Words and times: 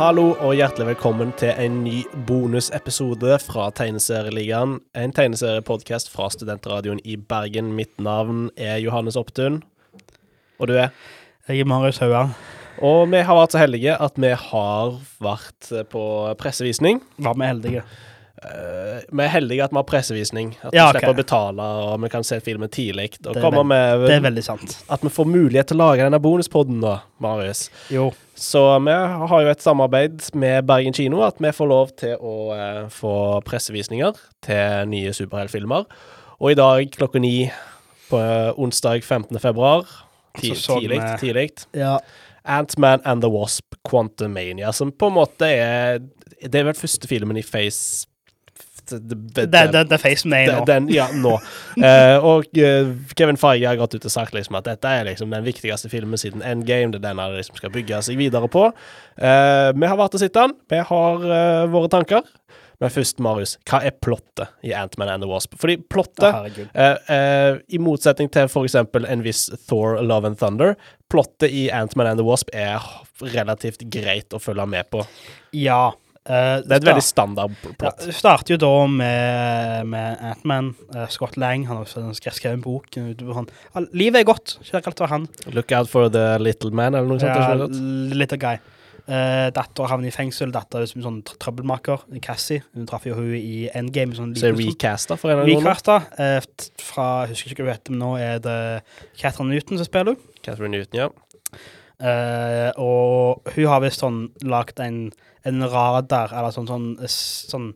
Hallo 0.00 0.30
og 0.40 0.54
hjertelig 0.56 0.86
velkommen 0.94 1.34
til 1.36 1.50
en 1.60 1.74
ny 1.84 1.98
bonusepisode 2.24 3.34
fra 3.44 3.66
Tegneserieligaen. 3.76 4.78
En 4.96 5.12
tegneseriepodkast 5.12 6.08
fra 6.08 6.30
Studentradioen 6.32 7.02
i 7.04 7.18
Bergen. 7.20 7.74
Mitt 7.76 8.00
navn 8.00 8.46
er 8.56 8.78
Johannes 8.80 9.18
Opptun. 9.20 9.58
Og 10.56 10.70
du 10.70 10.78
er? 10.80 10.88
Jeg 11.50 11.60
er 11.60 11.68
Marius 11.68 12.00
Hauan. 12.00 12.32
Og 12.80 13.10
vi 13.12 13.20
har 13.28 13.36
vært 13.42 13.52
så 13.52 13.60
heldige 13.60 13.98
at 14.00 14.16
vi 14.16 14.32
har 14.46 14.96
vært 15.20 15.68
på 15.92 16.06
pressevisning. 16.40 17.02
Var 17.20 17.36
vi 17.36 17.50
heldige? 17.50 17.84
Uh, 18.40 19.02
vi 19.12 19.24
er 19.26 19.32
heldige 19.34 19.64
at 19.66 19.72
vi 19.72 19.76
har 19.76 19.84
pressevisning. 19.84 20.54
At 20.62 20.72
Ja, 20.72 20.86
vi 20.86 20.94
slipper 20.94 21.00
slipper 21.00 21.12
å 21.12 21.18
betale, 21.18 21.64
og 21.84 22.00
vi 22.00 22.08
kan 22.08 22.24
se 22.24 22.38
filmen 22.40 22.70
tidlig. 22.72 23.10
Det 23.20 23.34
med 23.36 24.06
Det 24.06 24.14
er 24.16 24.24
veldig 24.24 24.44
sant. 24.44 24.76
at 24.88 25.02
vi 25.04 25.08
får 25.12 25.26
mulighet 25.28 25.68
til 25.68 25.76
å 25.76 25.84
lage 25.84 26.06
denne 26.06 26.20
bonuspodden, 26.20 26.80
da, 26.80 27.00
Marius. 27.20 27.68
Jo. 27.90 28.12
Så 28.34 28.62
vi 28.80 28.90
har 28.92 29.42
jo 29.42 29.50
et 29.50 29.60
samarbeid 29.60 30.30
med 30.32 30.64
Bergen 30.64 30.96
kino, 30.96 31.20
at 31.22 31.36
vi 31.38 31.52
får 31.52 31.68
lov 31.68 31.92
til 32.00 32.16
å 32.16 32.36
uh, 32.56 32.88
få 32.88 33.42
pressevisninger 33.44 34.16
til 34.40 34.88
nye 34.88 35.12
superheltfilmer. 35.12 35.84
Og 36.40 36.52
i 36.52 36.56
dag 36.56 36.88
klokka 36.96 37.20
ni 37.20 37.50
på 38.08 38.16
uh, 38.16 38.56
onsdag 38.56 39.04
15. 39.04 39.36
februar, 39.38 39.84
ti, 40.40 40.54
tidlig, 40.56 41.02
tidlig, 41.20 41.50
Ja. 41.76 41.98
Ant-Man 42.44 43.02
and 43.04 43.20
the 43.20 43.28
Wasp 43.28 43.76
Quantumania, 43.84 44.72
som 44.72 44.92
på 44.92 45.10
en 45.10 45.18
måte 45.18 45.44
er 45.44 46.00
Det 46.40 46.54
er 46.54 46.64
vel 46.64 46.74
første 46.74 47.06
filmen 47.06 47.36
i 47.36 47.42
Face 47.44 48.06
det, 48.90 49.18
Det, 49.34 49.46
det, 49.50 49.84
det 49.90 49.96
er 49.96 50.02
facen 50.02 50.34
er 50.36 50.50
nå. 50.52 50.64
den, 50.68 50.88
ja, 50.92 51.06
nå. 51.14 51.36
uh, 51.78 52.16
og 52.32 52.50
uh, 52.58 52.90
Kevin 53.16 53.40
Feige 53.40 53.68
har 53.70 53.78
gått 53.80 53.94
ut 53.96 54.08
og 54.08 54.14
sagt 54.14 54.36
liksom 54.36 54.58
at 54.58 54.68
dette 54.68 54.90
er 54.90 55.06
liksom 55.08 55.32
den 55.34 55.46
viktigste 55.46 55.92
filmen 55.92 56.20
siden 56.20 56.42
Endgame. 56.42 56.92
Det 56.94 57.02
er 57.02 57.08
den 57.10 57.22
han 57.22 57.36
liksom 57.38 57.60
skal 57.60 57.74
bygge 57.74 58.02
seg 58.06 58.20
videre 58.20 58.50
på. 58.50 58.68
Uh, 59.20 59.70
vi 59.76 59.86
har 59.86 59.98
vært 60.00 60.18
og 60.18 60.22
sett 60.22 60.36
den. 60.36 60.56
Vi 60.70 60.82
har 60.90 61.26
våre 61.70 61.88
tanker. 61.92 62.26
Men 62.80 62.88
først, 62.88 63.18
Marius, 63.20 63.58
hva 63.68 63.82
er 63.84 63.92
plottet 64.00 64.54
i 64.64 64.70
Ant-Man 64.72 65.10
and 65.12 65.20
the 65.24 65.28
Wasp? 65.28 65.52
Fordi 65.60 65.76
plottet. 65.92 66.56
Eh, 66.72 67.12
eh, 67.12 67.58
I 67.68 67.80
motsetning 67.82 68.30
til 68.32 68.48
f.eks. 68.48 68.78
en 68.80 69.24
viss 69.24 69.50
Thor 69.68 69.98
Love 70.00 70.30
and 70.30 70.40
Thunder, 70.40 70.72
plottet 71.12 71.52
i 71.52 71.66
Ant-Man 71.76 72.08
and 72.08 72.22
the 72.22 72.24
Wasp 72.24 72.48
er 72.56 72.80
relativt 73.20 73.84
greit 73.92 74.32
å 74.32 74.40
følge 74.40 74.64
med 74.72 74.88
på. 74.88 75.04
Ja. 75.52 75.90
Eh, 76.26 76.60
Det 76.64 76.72
er 76.72 76.80
et 76.80 76.88
veldig 76.90 77.04
standard 77.04 77.54
plott. 77.62 78.04
ja, 78.06 78.12
starter 78.12 78.54
jo 78.54 78.58
da 78.60 78.86
med, 78.86 79.86
med 79.86 80.18
Ant-Man. 80.32 80.74
eh, 80.94 81.06
Scott 81.08 81.36
Lang 81.36 81.66
han 81.66 81.76
har 81.80 81.86
skrevet 81.86 82.52
en 82.52 82.62
bok. 82.64 82.86
Han, 82.96 83.14
på 83.16 83.34
Han. 83.38 83.48
Ah, 83.74 83.86
Livet 83.92 84.20
er 84.20 84.24
godt. 84.24 84.58
Var 84.72 85.08
han. 85.08 85.28
Look 85.52 85.72
out 85.72 85.88
for 85.88 86.08
the 86.08 86.38
little 86.38 86.70
man, 86.70 86.94
eller 86.94 87.08
noe 87.08 87.18
sånt. 87.18 87.34
Ja, 87.34 87.56
gått? 87.56 87.80
little 88.14 88.38
guy. 88.38 88.58
Uh, 89.10 89.48
Datter 89.50 89.88
havner 89.90 90.06
i 90.06 90.14
fengsel. 90.14 90.52
Datter 90.54 90.84
er 90.84 90.86
sånn 90.86 91.22
tr- 91.26 91.34
trøbbelmaker. 91.42 92.04
Cassie. 92.22 92.62
Hun 92.76 92.86
traff 92.86 93.08
jo 93.08 93.16
hun 93.18 93.32
i 93.34 93.64
Endgame. 93.74 94.14
Sånn 94.14 94.36
Så 94.38 94.52
recasta 94.54 95.16
for 95.18 95.32
en 95.32 95.40
eller 95.40 95.56
annen 95.56 96.04
eh, 96.20 96.38
fra 96.78 97.26
husker 97.26 97.50
ikke 97.50 97.64
hva 97.66 97.72
hun 97.72 97.78
heter, 97.80 97.96
men 97.96 98.04
nå 98.04 98.10
er 98.20 98.38
det 98.44 98.58
Catherine 99.18 99.50
Newton 99.50 99.80
som 99.80 99.88
spiller 99.88 100.14
henne. 100.14 100.38
Catherine 100.44 100.76
Newton, 100.76 101.00
ja. 101.00 101.08
Eh, 102.00 102.70
og 102.80 103.42
hun 103.54 103.66
har 103.68 103.82
visst 103.84 104.00
sånn 104.00 104.22
lagd 104.48 104.80
en, 104.80 105.10
en 105.44 105.64
radar, 105.68 106.32
eller 106.32 106.54
sånn, 106.54 106.66
sånn, 106.70 106.86
sånn, 107.04 107.10
sånn 107.50 107.66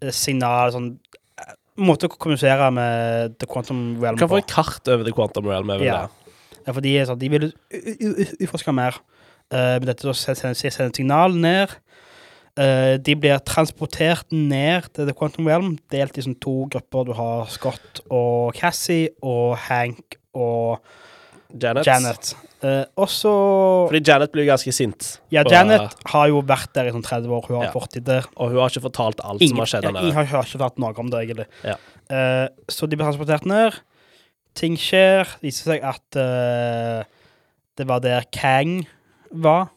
eh, 0.00 0.10
signal 0.16 0.72
Sånn 0.72 0.86
eh, 1.36 1.50
måte 1.76 2.08
å 2.08 2.14
kommunisere 2.16 2.70
med 2.72 3.34
The 3.38 3.46
Quantum 3.50 3.82
Realm 4.00 4.16
Du 4.16 4.22
kan 4.24 4.30
få 4.32 4.38
på. 4.38 4.44
et 4.44 4.54
kart 4.54 4.88
over 4.88 5.04
The 5.04 5.12
Quantum 5.12 5.44
Realm. 5.50 5.68
er 5.70 5.78
vel 5.82 5.86
Ja. 5.90 6.00
det. 6.06 6.34
Ja, 6.66 6.72
for 6.72 6.80
de, 6.80 6.96
er 6.98 7.04
sånn, 7.08 7.18
de 7.20 7.28
vil 7.28 7.46
u- 7.50 7.52
u- 8.00 8.16
u- 8.24 8.36
utforske 8.46 8.72
mer. 8.72 8.96
Uh, 9.52 9.76
med 9.80 9.86
dette 9.90 10.04
så 10.08 10.12
sender 10.14 10.54
de 10.54 10.68
et 10.68 10.96
signal 10.96 11.32
ned. 11.34 11.72
Uh, 12.58 12.96
de 12.98 13.14
blir 13.16 13.38
transportert 13.44 14.24
ned 14.32 14.88
til 14.94 15.06
The 15.08 15.12
Quantum 15.16 15.46
Realm, 15.48 15.78
delt 15.90 16.16
i 16.18 16.22
sånn 16.22 16.36
to 16.40 16.66
grupper. 16.70 17.04
Du 17.08 17.12
har 17.16 17.46
Scott 17.48 18.00
og 18.10 18.54
Cassie 18.54 19.08
og 19.22 19.56
Hank 19.68 20.16
og 20.34 20.80
Janet. 21.58 21.84
Janet. 21.88 22.34
Eh, 22.62 22.84
og 23.00 23.08
så 23.08 23.30
Fordi 23.88 24.02
Janet 24.04 24.32
blir 24.34 24.44
ganske 24.44 24.72
sint. 24.76 25.18
Ja, 25.32 25.42
på- 25.44 25.50
Janet 25.54 25.94
har 26.12 26.28
jo 26.28 26.42
vært 26.42 26.72
der 26.76 26.88
i 26.88 26.92
sånn 26.92 27.02
30 27.02 27.28
år. 27.32 27.46
Hun 27.48 27.56
har 27.56 27.64
Ja. 27.66 27.72
fortid 27.72 28.04
der. 28.04 28.26
Og 28.36 28.50
hun 28.50 28.58
har 28.58 28.68
ikke 28.68 28.82
fortalt 28.90 29.20
alt 29.24 29.40
som 29.40 29.56
har 29.58 29.66
skjedd 29.66 29.82
ja, 29.84 29.90
der 29.92 30.00
ingen 30.00 30.08
nede. 30.10 30.14
har, 30.14 30.24
har 30.26 30.42
ikke 30.44 30.58
fortalt 30.58 30.78
noe 30.78 30.94
om 30.98 31.08
det, 31.10 31.20
egentlig. 31.28 31.46
Ja. 31.64 31.76
Uh, 32.10 32.48
så 32.68 32.88
de 32.88 32.96
blir 32.96 33.06
transportert 33.06 33.46
ned. 33.46 33.80
Ting 34.54 34.76
skjer. 34.76 35.24
Det 35.40 35.48
viser 35.48 35.72
seg 35.72 35.82
at 35.82 36.16
uh, 36.20 37.04
det 37.78 37.86
var 37.86 38.00
der 38.00 38.24
Kang 38.30 38.86
var. 39.32 39.70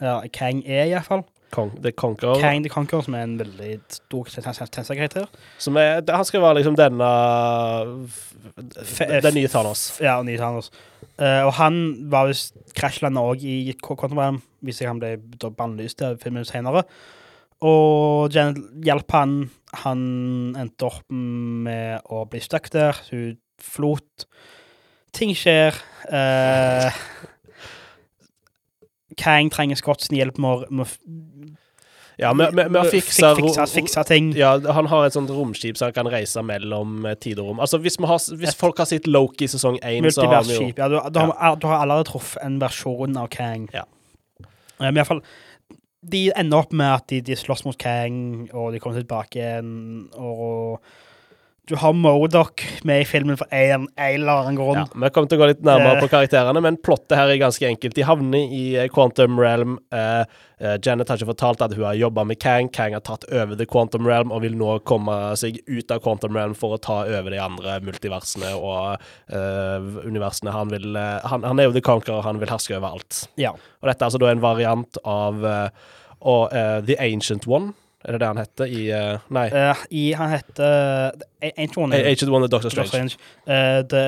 Ja, 0.00 0.20
Kang 0.32 0.62
er, 0.64 0.86
iallfall. 0.86 1.24
Kong, 1.50 1.70
The 1.82 1.92
Conqueror. 1.92 2.40
Kang 2.40 2.62
the 2.64 2.70
Conqueror, 2.72 3.02
som 3.06 3.14
er 3.16 3.24
en 3.26 3.38
veldig 3.40 3.78
stor 3.88 4.28
tennsekarakter. 4.28 5.26
Som 5.58 5.76
er, 5.80 6.02
han 6.08 6.24
skal 6.28 6.42
være 6.44 6.60
liksom 6.60 6.76
denne 6.78 7.10
Den 9.22 9.34
nye 9.34 9.48
Thanos. 9.48 9.86
Ja, 10.00 10.18
den 10.20 10.32
nye 10.32 10.40
Thanos. 10.40 10.70
Uh, 11.18 11.46
og 11.48 11.52
han 11.58 11.78
var 12.12 12.28
visst 12.30 12.54
krasjlanda 12.78 13.24
òg 13.26 13.42
i 13.42 13.74
Qu- 13.82 13.96
hvis 13.98 14.42
hvis 14.62 14.82
han 14.86 15.00
ble 15.00 15.16
bannlyst 15.56 16.00
fem 16.00 16.18
filmen 16.22 16.46
senere. 16.46 16.84
Og 17.66 18.30
Janet 18.30 18.60
hjalp 18.86 19.10
han. 19.16 19.50
Han 19.82 20.02
endte 20.56 20.86
opp 20.86 21.02
med 21.10 22.06
å 22.06 22.22
bli 22.30 22.40
stuck 22.40 22.70
der. 22.70 22.96
Hun 23.10 23.38
flot. 23.58 24.28
Ting 25.16 25.34
skjer. 25.34 25.74
Eh, 26.06 27.00
Kang 29.18 29.50
trenger 29.54 29.76
Scottsen 29.80 30.16
hjelp 30.18 30.38
med 30.38 30.68
å- 30.86 30.88
Ja, 32.18 32.32
med, 32.34 32.50
med, 32.54 32.72
med 32.74 32.80
å 32.82 32.90
fikse, 32.90 33.28
fikse, 33.38 33.64
fikse 33.70 34.02
ting. 34.08 34.32
Ja, 34.34 34.56
han 34.74 34.88
har 34.90 35.04
et 35.06 35.14
sånt 35.14 35.30
romskip 35.30 35.76
så 35.78 35.86
han 35.86 35.92
kan 35.94 36.08
reise 36.10 36.42
mellom 36.42 37.04
eh, 37.06 37.14
tid 37.14 37.38
og 37.38 37.52
rom. 37.52 37.60
Altså, 37.62 37.78
hvis, 37.78 37.94
vi 38.00 38.08
har, 38.10 38.18
hvis 38.40 38.56
folk 38.58 38.80
har 38.82 38.88
sett 38.90 39.06
Loki 39.06 39.46
sesong 39.46 39.78
1, 39.78 40.08
så 40.16 40.26
har 40.26 40.42
vi 40.48 40.56
jo 40.56 40.64
Ja, 40.74 40.88
du, 40.90 40.96
du, 41.14 41.20
har, 41.20 41.54
du 41.62 41.66
har 41.70 41.84
allerede 41.84 42.08
truffet 42.10 42.42
en 42.42 42.58
versjon 42.58 43.14
av 43.22 43.28
Kang. 43.30 43.68
Ja. 43.74 43.84
Men 44.80 44.96
i 44.96 44.98
hvert 44.98 45.10
fall 45.12 45.22
De 46.08 46.24
ender 46.38 46.58
opp 46.64 46.72
med 46.78 46.90
at 46.94 47.06
de, 47.10 47.20
de 47.26 47.36
slåss 47.38 47.62
mot 47.66 47.78
Kang, 47.78 48.48
og 48.54 48.72
de 48.74 48.80
kommer 48.82 48.98
tilbake 48.98 49.38
igjen, 49.38 49.70
og 50.18 50.78
du 51.68 51.74
har 51.76 51.92
Modoc 51.92 52.62
med 52.88 53.02
i 53.02 53.04
filmen 53.04 53.36
for 53.36 53.46
en, 53.52 53.84
en 53.94 54.14
eller 54.14 54.42
annen 54.42 54.56
grunn. 54.56 54.78
ja, 54.80 54.86
Vi 54.88 55.10
kommer 55.12 55.28
til 55.28 55.36
å 55.38 55.42
gå 55.42 55.48
litt 55.50 55.64
nærmere 55.66 55.98
Eh. 55.98 56.00
på 56.00 56.08
karakterene, 56.08 56.60
men 56.64 56.78
plottet 56.80 57.16
her 57.18 57.28
er 57.28 57.40
ganske 57.40 57.66
enkelt. 57.68 57.94
De 57.96 58.04
havner 58.08 58.52
i 58.56 58.62
eh, 58.76 58.88
Quantum 58.88 59.36
Realm. 59.40 59.78
Uh, 59.92 60.24
Janet 60.82 61.06
har 61.08 61.20
ikke 61.20 61.28
fortalt 61.28 61.60
at 61.62 61.74
hun 61.76 61.84
har 61.86 61.94
jobba 61.94 62.24
med 62.26 62.40
Kang. 62.42 62.66
Kang 62.74 62.96
har 62.96 63.02
tatt 63.06 63.24
over 63.30 63.54
The 63.54 63.66
Quantum 63.68 64.08
Realm 64.08 64.32
og 64.34 64.42
vil 64.42 64.56
nå 64.58 64.78
komme 64.88 65.14
seg 65.38 65.60
ut 65.68 65.92
av 65.94 66.00
Quantum 66.02 66.34
Realm 66.34 66.56
for 66.58 66.74
å 66.74 66.80
ta 66.82 66.96
over 67.06 67.30
de 67.30 67.38
andre 67.38 67.76
multiversene 67.84 68.54
og 68.56 68.96
uh, 69.30 70.00
universene. 70.08 70.50
Han, 70.56 70.72
vil, 70.72 70.96
han, 70.98 71.44
han 71.46 71.60
er 71.60 71.68
jo 71.68 71.76
The 71.76 71.84
Conqueror, 71.86 72.24
han 72.26 72.40
vil 72.42 72.50
herske 72.50 72.74
over 72.80 72.96
alt. 72.98 73.26
Ja. 73.38 73.52
Og 73.54 73.92
dette 73.92 74.02
er 74.02 74.08
altså 74.10 74.18
da 74.24 74.32
en 74.32 74.42
variant 74.42 74.98
av 75.04 75.44
The 76.88 76.96
Ancient 76.98 77.46
One. 77.46 77.74
Er 78.08 78.16
det 78.16 78.22
det 78.22 78.28
han 78.30 78.40
heter 78.40 78.70
i 78.72 78.82
uh, 78.96 79.26
Nei. 79.36 79.44
Uh, 79.52 79.84
i, 79.92 80.04
han 80.16 80.32
heter 80.32 81.12
Ain't 81.44 81.60
Ancient 81.60 81.78
One. 81.84 81.98
A- 82.00 82.32
One 82.32 82.48
er 82.48 82.52
Doctor 82.54 82.72
Strange. 82.72 82.88
Strange. 82.88 83.18
Uh, 83.44 83.82
det 83.92 84.04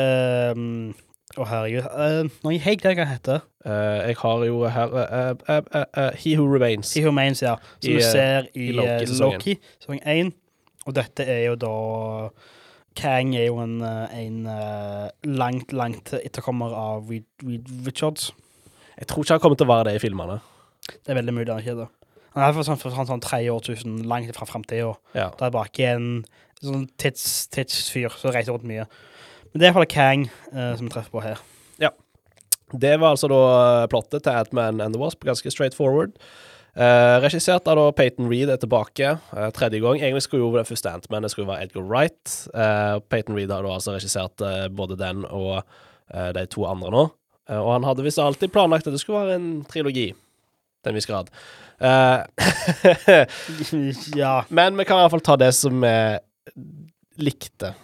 um, 0.57 0.95
Å, 1.37 1.45
herregud. 1.47 1.85
Uh, 1.93 2.31
nå 2.43 2.55
jeg 2.57 2.65
helt 2.65 2.83
glemt 2.83 2.99
hva 2.99 3.05
han 3.07 3.13
heter. 3.19 3.43
Eh, 3.61 4.09
jeg 4.09 4.17
har 4.23 4.45
jo 4.49 4.63
her 4.73 4.95
eh, 4.97 5.11
eh, 5.53 5.59
eh, 5.77 5.85
eh, 6.01 6.15
He 6.17 6.33
Who 6.39 6.47
Remains. 6.49 6.95
He 6.97 7.03
Who 7.05 7.11
Remains, 7.13 7.43
ja. 7.45 7.59
Som 7.77 7.91
I, 7.91 7.93
du 7.93 8.01
eh, 8.01 8.07
ser 8.09 8.49
i, 8.55 8.71
i 8.71 8.73
Loki 8.73 9.53
eh. 9.53 9.61
Sesong 9.83 10.01
1. 10.01 10.33
Og 10.89 10.97
dette 10.97 11.27
er 11.29 11.43
jo 11.51 11.59
da 11.61 11.75
Kang 12.97 13.35
er 13.39 13.47
jo 13.51 13.61
en, 13.63 13.77
eh, 13.85 14.17
en 14.25 14.47
eh, 14.51 15.11
langt, 15.29 15.75
langt 15.77 16.15
etterkommer 16.17 16.73
av 16.75 17.11
Reed, 17.13 17.29
Reed 17.45 17.69
Richards. 17.87 18.31
Jeg 18.97 19.13
tror 19.13 19.25
ikke 19.25 19.37
han 19.37 19.45
kommer 19.45 19.61
til 19.61 19.69
å 19.69 19.73
være 19.75 19.91
det 19.91 19.99
i 20.01 20.03
filmene. 20.03 20.41
Det 20.89 21.13
er 21.13 21.21
veldig 21.21 21.37
mulig 21.37 21.53
han 21.53 21.61
ikke 21.63 21.77
er 21.77 21.83
det. 21.85 21.91
Han 22.35 22.47
er 22.47 22.57
for 22.57 22.67
sånn, 22.67 22.79
for 22.81 22.95
sånn, 22.95 23.09
sånn 23.09 23.25
tre 23.25 23.43
årtusen 23.51 24.03
langt 24.11 24.31
fra 24.37 24.49
framtida. 24.49 24.93
Ja. 25.17 25.31
Er 25.41 25.55
bak 25.55 25.73
ikke 25.73 25.95
en 25.97 26.11
sånn 26.63 26.87
tids, 27.01 27.49
tidsfyr 27.55 28.13
som 28.21 28.35
reiser 28.35 28.55
rundt 28.55 28.69
mye. 28.69 28.87
Men 29.51 29.59
det 29.59 29.67
er 29.67 29.73
iallfall 29.73 29.91
Kang 29.91 30.29
eh, 30.29 30.75
som 30.77 30.87
vi 30.87 30.93
treffer 30.93 31.15
på 31.15 31.25
her. 31.25 31.41
Det 32.79 32.95
var 33.01 33.17
altså 33.17 33.31
da 33.31 33.41
eh, 33.83 33.89
plottet 33.91 34.25
til 34.25 34.37
Ant-Man 34.37 34.81
and 34.83 34.95
the 34.95 35.01
Wasp. 35.01 35.25
Ganske 35.27 35.51
straight 35.51 35.75
forward. 35.75 36.15
Eh, 36.79 37.17
regissert 37.25 37.67
av 37.67 37.79
da 37.81 37.89
Peyton 37.97 38.29
Reed 38.31 38.51
er 38.53 38.61
tilbake 38.63 39.17
eh, 39.19 39.49
tredje 39.57 39.81
gang. 39.83 39.99
Egentlig 39.99 40.23
skulle 40.27 40.45
jo 40.45 40.53
den 40.55 40.69
første 40.69 40.93
Antman 40.93 41.27
det 41.27 41.33
skulle 41.33 41.51
være 41.51 41.67
Edgar 41.67 41.87
Wright. 41.89 42.37
Uh, 42.55 43.03
Peyton 43.11 43.35
Reed 43.39 43.51
har 43.51 43.67
da 43.67 43.75
altså 43.75 43.97
regissert 43.97 44.45
eh, 44.47 44.69
både 44.71 44.99
den 45.01 45.25
og 45.27 45.59
eh, 45.61 46.31
de 46.37 46.47
to 46.51 46.67
andre 46.69 46.93
nå. 46.95 47.05
Eh, 47.51 47.59
og 47.59 47.75
han 47.75 47.89
hadde 47.89 48.07
visst 48.07 48.23
alltid 48.23 48.55
planlagt 48.55 48.87
at 48.87 48.95
det 48.95 49.03
skulle 49.03 49.25
være 49.25 49.41
en 49.41 49.51
trilogi. 49.71 50.13
Til 50.81 50.93
en 50.93 50.97
viss 50.97 51.11
grad. 51.11 51.35
Eh, 51.81 53.27
ja. 54.17 54.35
men 54.49 54.77
vi 54.77 54.85
kan 54.85 54.99
i 54.99 55.05
hvert 55.05 55.15
fall 55.17 55.25
ta 55.25 55.37
det 55.41 55.53
som 55.57 55.81
vi 55.81 55.95
likte. 57.21 57.75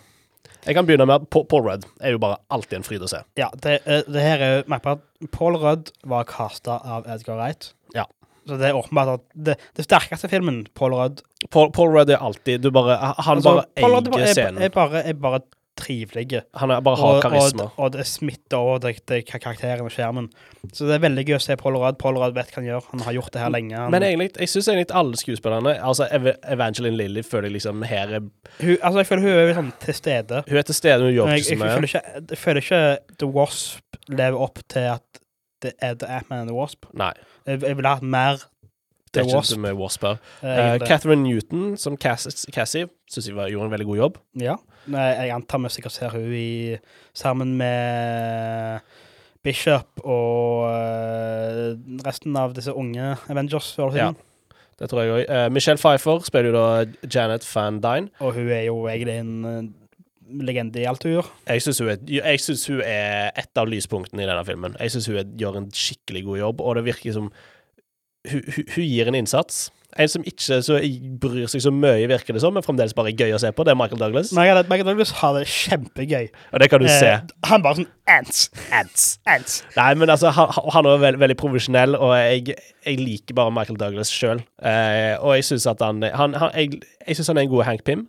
Jeg 0.67 0.75
kan 0.75 0.87
begynne 0.87 1.07
med 1.07 1.23
at 1.23 1.31
Paul 1.31 1.63
Rudd 1.63 1.87
er 2.03 2.17
jo 2.17 2.21
bare 2.21 2.41
alltid 2.51 2.81
en 2.81 2.87
fryd 2.87 3.05
å 3.07 3.11
se. 3.11 3.23
ja 3.39 3.49
det, 3.63 3.79
eh, 3.87 4.03
det 4.11 4.23
her 4.23 4.43
er 4.43 4.55
jo 4.57 4.63
merkbart. 4.73 5.05
Paul 5.33 5.59
Rudd 5.63 5.93
var 6.05 6.27
casta 6.29 6.81
av 6.83 7.07
Edgar 7.07 7.39
Wright. 7.39 7.71
Ja. 7.95 8.07
Så 8.47 8.59
det 8.61 8.69
er 8.69 8.79
åpenbart 8.79 9.13
at 9.17 9.25
det, 9.35 9.57
det 9.79 9.87
sterkeste 9.87 10.31
filmen, 10.31 10.65
Paul 10.79 10.95
Rudd 10.95 11.23
Paul, 11.51 11.71
Paul 11.75 11.91
Rudd 11.95 12.11
er 12.11 12.23
alltid 12.23 12.63
du 12.63 12.71
bare, 12.75 12.97
Han 12.99 13.39
altså, 13.39 13.57
bare 13.61 13.67
Paul 13.79 13.97
Rudd 13.99 14.11
er, 14.19 14.33
scenen. 14.33 14.63
er, 14.63 14.73
bare, 14.75 15.03
er 15.07 15.19
bare 15.19 15.41
trivelig. 15.76 16.40
Han 16.61 16.73
er, 16.73 16.82
bare 16.84 16.99
har 17.00 17.20
karisma. 17.25 17.69
Og, 17.69 17.78
og, 17.78 17.93
det 17.96 18.06
smitter 18.08 18.56
over 18.58 18.81
det, 18.82 18.94
det 19.11 19.23
karakteren 19.28 19.84
og 19.87 19.93
skjermen. 19.94 20.28
Så 20.73 20.88
det 20.88 20.96
er 20.96 21.05
veldig 21.05 21.26
gøy 21.28 21.37
å 21.38 21.43
se 21.43 21.56
Paul 21.61 21.76
Rudd. 21.78 21.99
Paul 22.00 22.19
Rudd 22.20 22.37
vet 22.37 22.50
hva 22.52 22.61
han 22.61 22.69
gjør. 22.70 22.88
Han 22.94 23.05
har 23.06 23.17
gjort 23.19 23.32
det 23.34 23.43
her 23.44 23.52
lenge. 23.55 23.76
Han, 23.78 23.94
Men 23.94 24.06
egentlig, 24.06 24.31
jeg 24.40 24.52
syns 24.52 24.70
egentlig 24.73 24.96
alle 24.96 25.20
skuespillerne 25.20 25.76
Altså 25.87 26.08
Ev 26.17 26.31
Evangeline 26.43 26.99
Lilly 26.99 27.25
føler 27.26 27.50
jeg 27.50 27.58
liksom 27.58 27.84
her 27.87 28.17
er 28.19 28.25
hun, 28.25 28.76
altså, 28.81 28.99
jeg 28.99 29.08
føler 29.11 29.26
hun 29.26 29.43
er 29.43 29.55
sånn 29.61 29.73
til 29.82 29.99
stede. 30.00 30.43
Hun 30.49 30.61
er 30.62 30.67
til 30.67 30.78
stede, 30.78 30.99
hun 31.05 31.14
gjør 31.14 31.28
som 31.28 31.34
er. 31.34 31.44
ikke 31.44 31.52
så 31.52 31.61
mye. 31.62 32.02
jeg 32.32 32.40
føler 32.43 32.64
ikke 32.64 32.82
The 33.20 33.31
Wasp 33.37 34.02
lever 34.08 34.43
opp 34.49 34.62
til 34.73 34.90
at 34.96 35.23
det 35.64 35.73
er 35.82 35.96
The 35.99 36.08
Ant-Man 36.19 36.44
and 36.44 36.50
The 36.50 36.56
Wasp. 36.56 36.87
Nei. 36.96 37.12
Jeg, 37.46 37.62
jeg 37.64 37.78
ville 37.78 37.93
hatt 37.96 38.05
mer 38.05 38.43
Det 39.17 39.25
er 39.25 39.37
Wasp. 39.37 39.57
Med 39.65 39.77
Wasp 39.81 40.03
her. 40.07 40.19
eh, 40.43 40.59
Eh. 40.75 40.79
Catherine 40.87 41.23
Newton 41.25 41.77
som 41.81 41.97
Cass- 41.97 42.47
Cassie 42.53 42.87
syns 43.11 43.27
jeg 43.31 43.35
var, 43.37 43.49
gjorde 43.53 43.67
en 43.71 43.75
veldig 43.75 43.87
god 43.91 43.97
jobb. 44.03 44.19
Ja. 44.43 44.57
Jeg 44.87 45.31
antar 45.35 45.59
vi 45.65 45.69
sikkert 45.75 45.93
ser 45.97 46.13
hun 46.15 46.29
i 46.33 46.77
sammen 47.17 47.57
med 47.59 48.81
Bishop 49.47 50.01
og 50.05 50.67
eh, 50.73 51.75
resten 52.07 52.37
av 52.39 52.55
disse 52.57 52.73
unge 52.75 53.17
Avengers. 53.31 53.73
Ja. 53.95 54.13
Det 54.77 54.91
tror 54.91 55.03
jeg 55.07 55.13
òg. 55.29 55.53
Michelle 55.55 55.79
Pfeiffer 55.81 56.21
spiller 56.27 56.51
jo 56.51 56.57
da 56.59 57.09
Janet 57.09 57.47
Van 57.55 57.79
Dyne. 57.81 58.11
Og 58.21 58.35
hun 58.37 58.51
er 58.53 58.65
jo 58.69 58.83
egentlig 58.91 59.15
en 59.23 59.45
eh, 59.49 59.69
legende 60.43 60.83
i 60.83 60.87
alt 60.91 61.07
hun 61.07 61.15
gjør. 61.15 61.31
Jeg 61.49 61.62
syns 61.65 61.79
hun, 61.81 61.93
hun 62.75 62.83
er 62.85 63.31
et 63.39 63.57
av 63.62 63.71
lyspunktene 63.71 64.25
i 64.25 64.29
denne 64.29 64.45
filmen. 64.49 64.75
Jeg 64.83 64.93
syns 64.97 65.07
hun 65.09 65.21
er, 65.23 65.31
gjør 65.41 65.61
en 65.62 65.71
skikkelig 65.73 66.25
god 66.27 66.39
jobb, 66.43 66.61
og 66.67 66.77
det 66.81 66.85
virker 66.91 67.15
som 67.17 67.31
hun, 68.31 68.44
hun, 68.75 68.84
gir 68.84 69.11
en 69.11 69.19
innsats. 69.19 69.67
En 69.96 70.11
som 70.12 70.25
ikke 70.28 70.58
så 70.61 70.76
bryr 71.23 71.46
seg 71.49 71.62
så 71.64 71.70
mye, 71.73 72.05
virker 72.11 72.37
det 72.37 72.43
som, 72.43 72.52
men 72.52 72.64
fremdeles 72.64 72.93
bare 72.96 73.14
er 73.14 73.23
gøy 73.23 73.32
å 73.32 73.38
se 73.40 73.49
på, 73.56 73.64
det 73.64 73.73
er 73.73 73.78
Michael 73.81 74.02
Douglas. 74.02 74.32
Michael 74.37 74.69
Michael 74.69 74.90
Douglas 74.90 75.12
har 75.23 75.38
det 75.38 75.46
kjempegøy. 75.49 76.26
Og 76.52 76.61
det 76.61 76.69
kan 76.69 76.82
du 76.84 76.88
se. 76.90 77.14
Eh, 77.14 77.31
han 77.49 77.64
bare 77.64 77.81
sånn 77.81 77.88
Ants, 78.06 78.43
ants, 78.76 79.06
ants. 79.26 79.56
Nei, 79.75 79.88
men 79.99 80.12
altså, 80.12 80.31
han, 80.37 80.52
han 80.75 80.87
er 80.87 81.00
veldig, 81.02 81.23
veldig 81.25 81.38
profesjonell, 81.40 81.96
og 81.96 82.12
jeg, 82.19 82.58
jeg 82.84 83.00
liker 83.00 83.38
bare 83.38 83.55
Michael 83.56 83.81
Douglas 83.81 84.12
sjøl. 84.12 84.44
Eh, 84.61 85.17
og 85.17 85.38
jeg 85.38 85.49
syns 85.49 85.67
at 85.73 85.82
han, 85.82 86.05
han, 86.05 86.37
han 86.38 86.52
Jeg, 86.55 86.82
jeg 87.06 87.19
synes 87.19 87.32
han 87.32 87.40
er 87.40 87.49
en 87.49 87.55
god 87.56 87.67
Hank 87.70 87.87
Pym. 87.88 88.05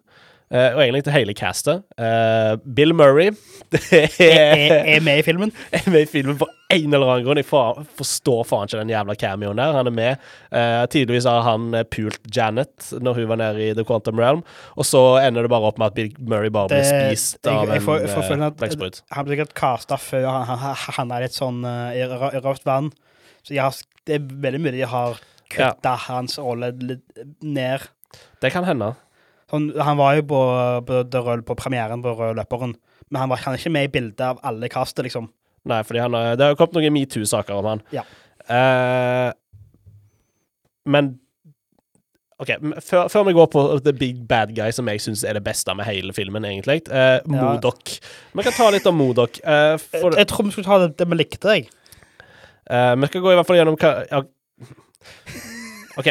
Eh, 0.47 0.69
og 0.77 0.79
egentlig 0.79 1.03
til 1.03 1.11
hele 1.11 1.33
castet. 1.35 1.81
Uh, 1.99 2.55
Bill 2.75 2.93
Murray 2.95 3.33
Er, 3.91 4.07
er, 4.23 4.85
er 4.95 5.01
med 5.03 5.19
i 5.19 5.23
filmen. 5.27 5.51
er 5.75 5.89
med 5.91 6.05
i 6.05 6.07
filmen 6.07 6.37
for 6.39 6.51
en 6.71 6.93
eller 6.93 7.09
annen 7.11 7.25
grunn. 7.25 7.39
Jeg 7.41 7.47
for, 7.49 7.81
forstår 7.99 8.45
faen 8.47 8.69
ikke 8.69 8.79
den 8.79 8.93
jævla 8.93 9.15
cameoen 9.19 9.59
der. 9.59 9.75
Han 9.75 9.89
er 9.91 9.95
med. 9.97 10.21
Uh, 10.47 10.85
tidligvis 10.93 11.27
har 11.27 11.43
han 11.43 11.65
eh, 11.75 11.83
pult 11.91 12.29
Janet 12.31 12.93
når 13.03 13.19
hun 13.19 13.27
var 13.33 13.41
nede 13.41 13.65
i 13.65 13.73
The 13.75 13.83
Quantum 13.87 14.19
Realm, 14.23 14.43
og 14.79 14.87
så 14.87 15.01
ender 15.19 15.43
det 15.43 15.51
bare 15.51 15.67
opp 15.71 15.81
med 15.81 15.91
at 15.91 15.97
Bill 15.97 16.13
Murray 16.19 16.51
bare 16.53 16.71
blir 16.71 16.87
spist 16.87 17.39
jeg- 17.43 17.53
av 17.53 17.73
jeg 17.73 17.83
jeg 17.83 18.13
får 18.15 18.31
en 18.37 18.45
blekksprut. 18.61 19.01
Han 19.15 19.27
blir 19.27 19.35
sikkert 19.37 19.55
casta 19.59 19.99
før 19.99 20.29
han, 20.47 20.63
han, 20.99 21.11
er 21.11 21.25
litt 21.27 21.35
sånn 21.35 21.59
uh, 21.67 21.91
i 21.91 22.07
rø- 22.07 22.31
røft 22.45 22.63
vann. 22.67 22.93
Så 23.43 23.55
har, 23.59 23.75
det 24.07 24.15
er 24.21 24.31
veldig 24.47 24.63
mye 24.63 24.75
de 24.75 24.87
har 24.87 25.19
kutta 25.51 25.95
hans 26.07 26.39
rolle 26.39 26.71
ned. 27.43 27.87
Det 28.43 28.51
kan 28.55 28.63
hende. 28.67 28.93
Sånn, 29.47 29.69
han 29.79 29.99
var 29.99 30.17
jo 30.17 30.25
på, 30.27 30.39
på, 30.87 31.03
på 31.47 31.55
premieren 31.55 32.03
på 32.03 32.15
Rød 32.17 32.39
løperen, 32.41 32.73
men 33.07 33.21
han 33.21 33.31
var 33.31 33.43
han 33.45 33.55
er 33.55 33.61
ikke 33.61 33.75
med 33.77 33.87
i 33.87 33.93
bildet 33.93 34.25
av 34.25 34.41
alle 34.47 34.67
castet, 34.71 35.05
liksom. 35.07 35.29
Nei, 35.67 35.81
fordi 35.87 36.03
han 36.03 36.15
det 36.15 36.43
har 36.43 36.51
jo 36.53 36.59
kommet 36.59 36.79
noen 36.79 36.95
metoo-saker 36.95 37.55
om 37.55 37.69
han. 37.71 37.85
Ja. 37.95 38.03
Uh, 38.47 39.31
men 40.87 41.15
OK, 42.37 42.51
før, 42.85 43.07
før 43.09 43.23
vi 43.25 43.33
går 43.33 43.47
på 43.49 43.61
The 43.81 43.93
Big 43.97 44.19
Bad 44.29 44.51
Guy, 44.55 44.69
som 44.75 44.87
jeg 44.91 45.01
syns 45.01 45.23
er 45.25 45.39
det 45.39 45.41
beste 45.47 45.73
med 45.73 45.87
hele 45.89 46.13
filmen, 46.13 46.45
egentlig. 46.45 46.83
Uh, 46.91 47.17
Modok. 47.25 47.95
Vi 48.37 48.45
kan 48.45 48.53
ta 48.53 48.69
litt 48.73 48.85
om 48.89 48.99
Modok. 48.99 49.39
Uh, 49.41 49.73
Jeg, 49.95 50.03
jeg 50.19 50.29
tror 50.29 50.45
vi 50.45 50.53
skulle 50.53 50.67
ta 50.69 50.77
det, 50.83 50.91
det 50.99 51.07
vi 51.09 51.17
likte, 51.17 51.55
jeg. 51.55 51.71
Uh, 52.69 52.93
vi 53.01 53.09
skal 53.09 53.23
gå 53.23 53.33
i 53.33 53.39
hvert 53.39 53.47
fall 53.47 53.57
gjennom 53.57 53.79
hva 53.79 53.93
ja. 54.11 54.21
OK, 55.97 56.07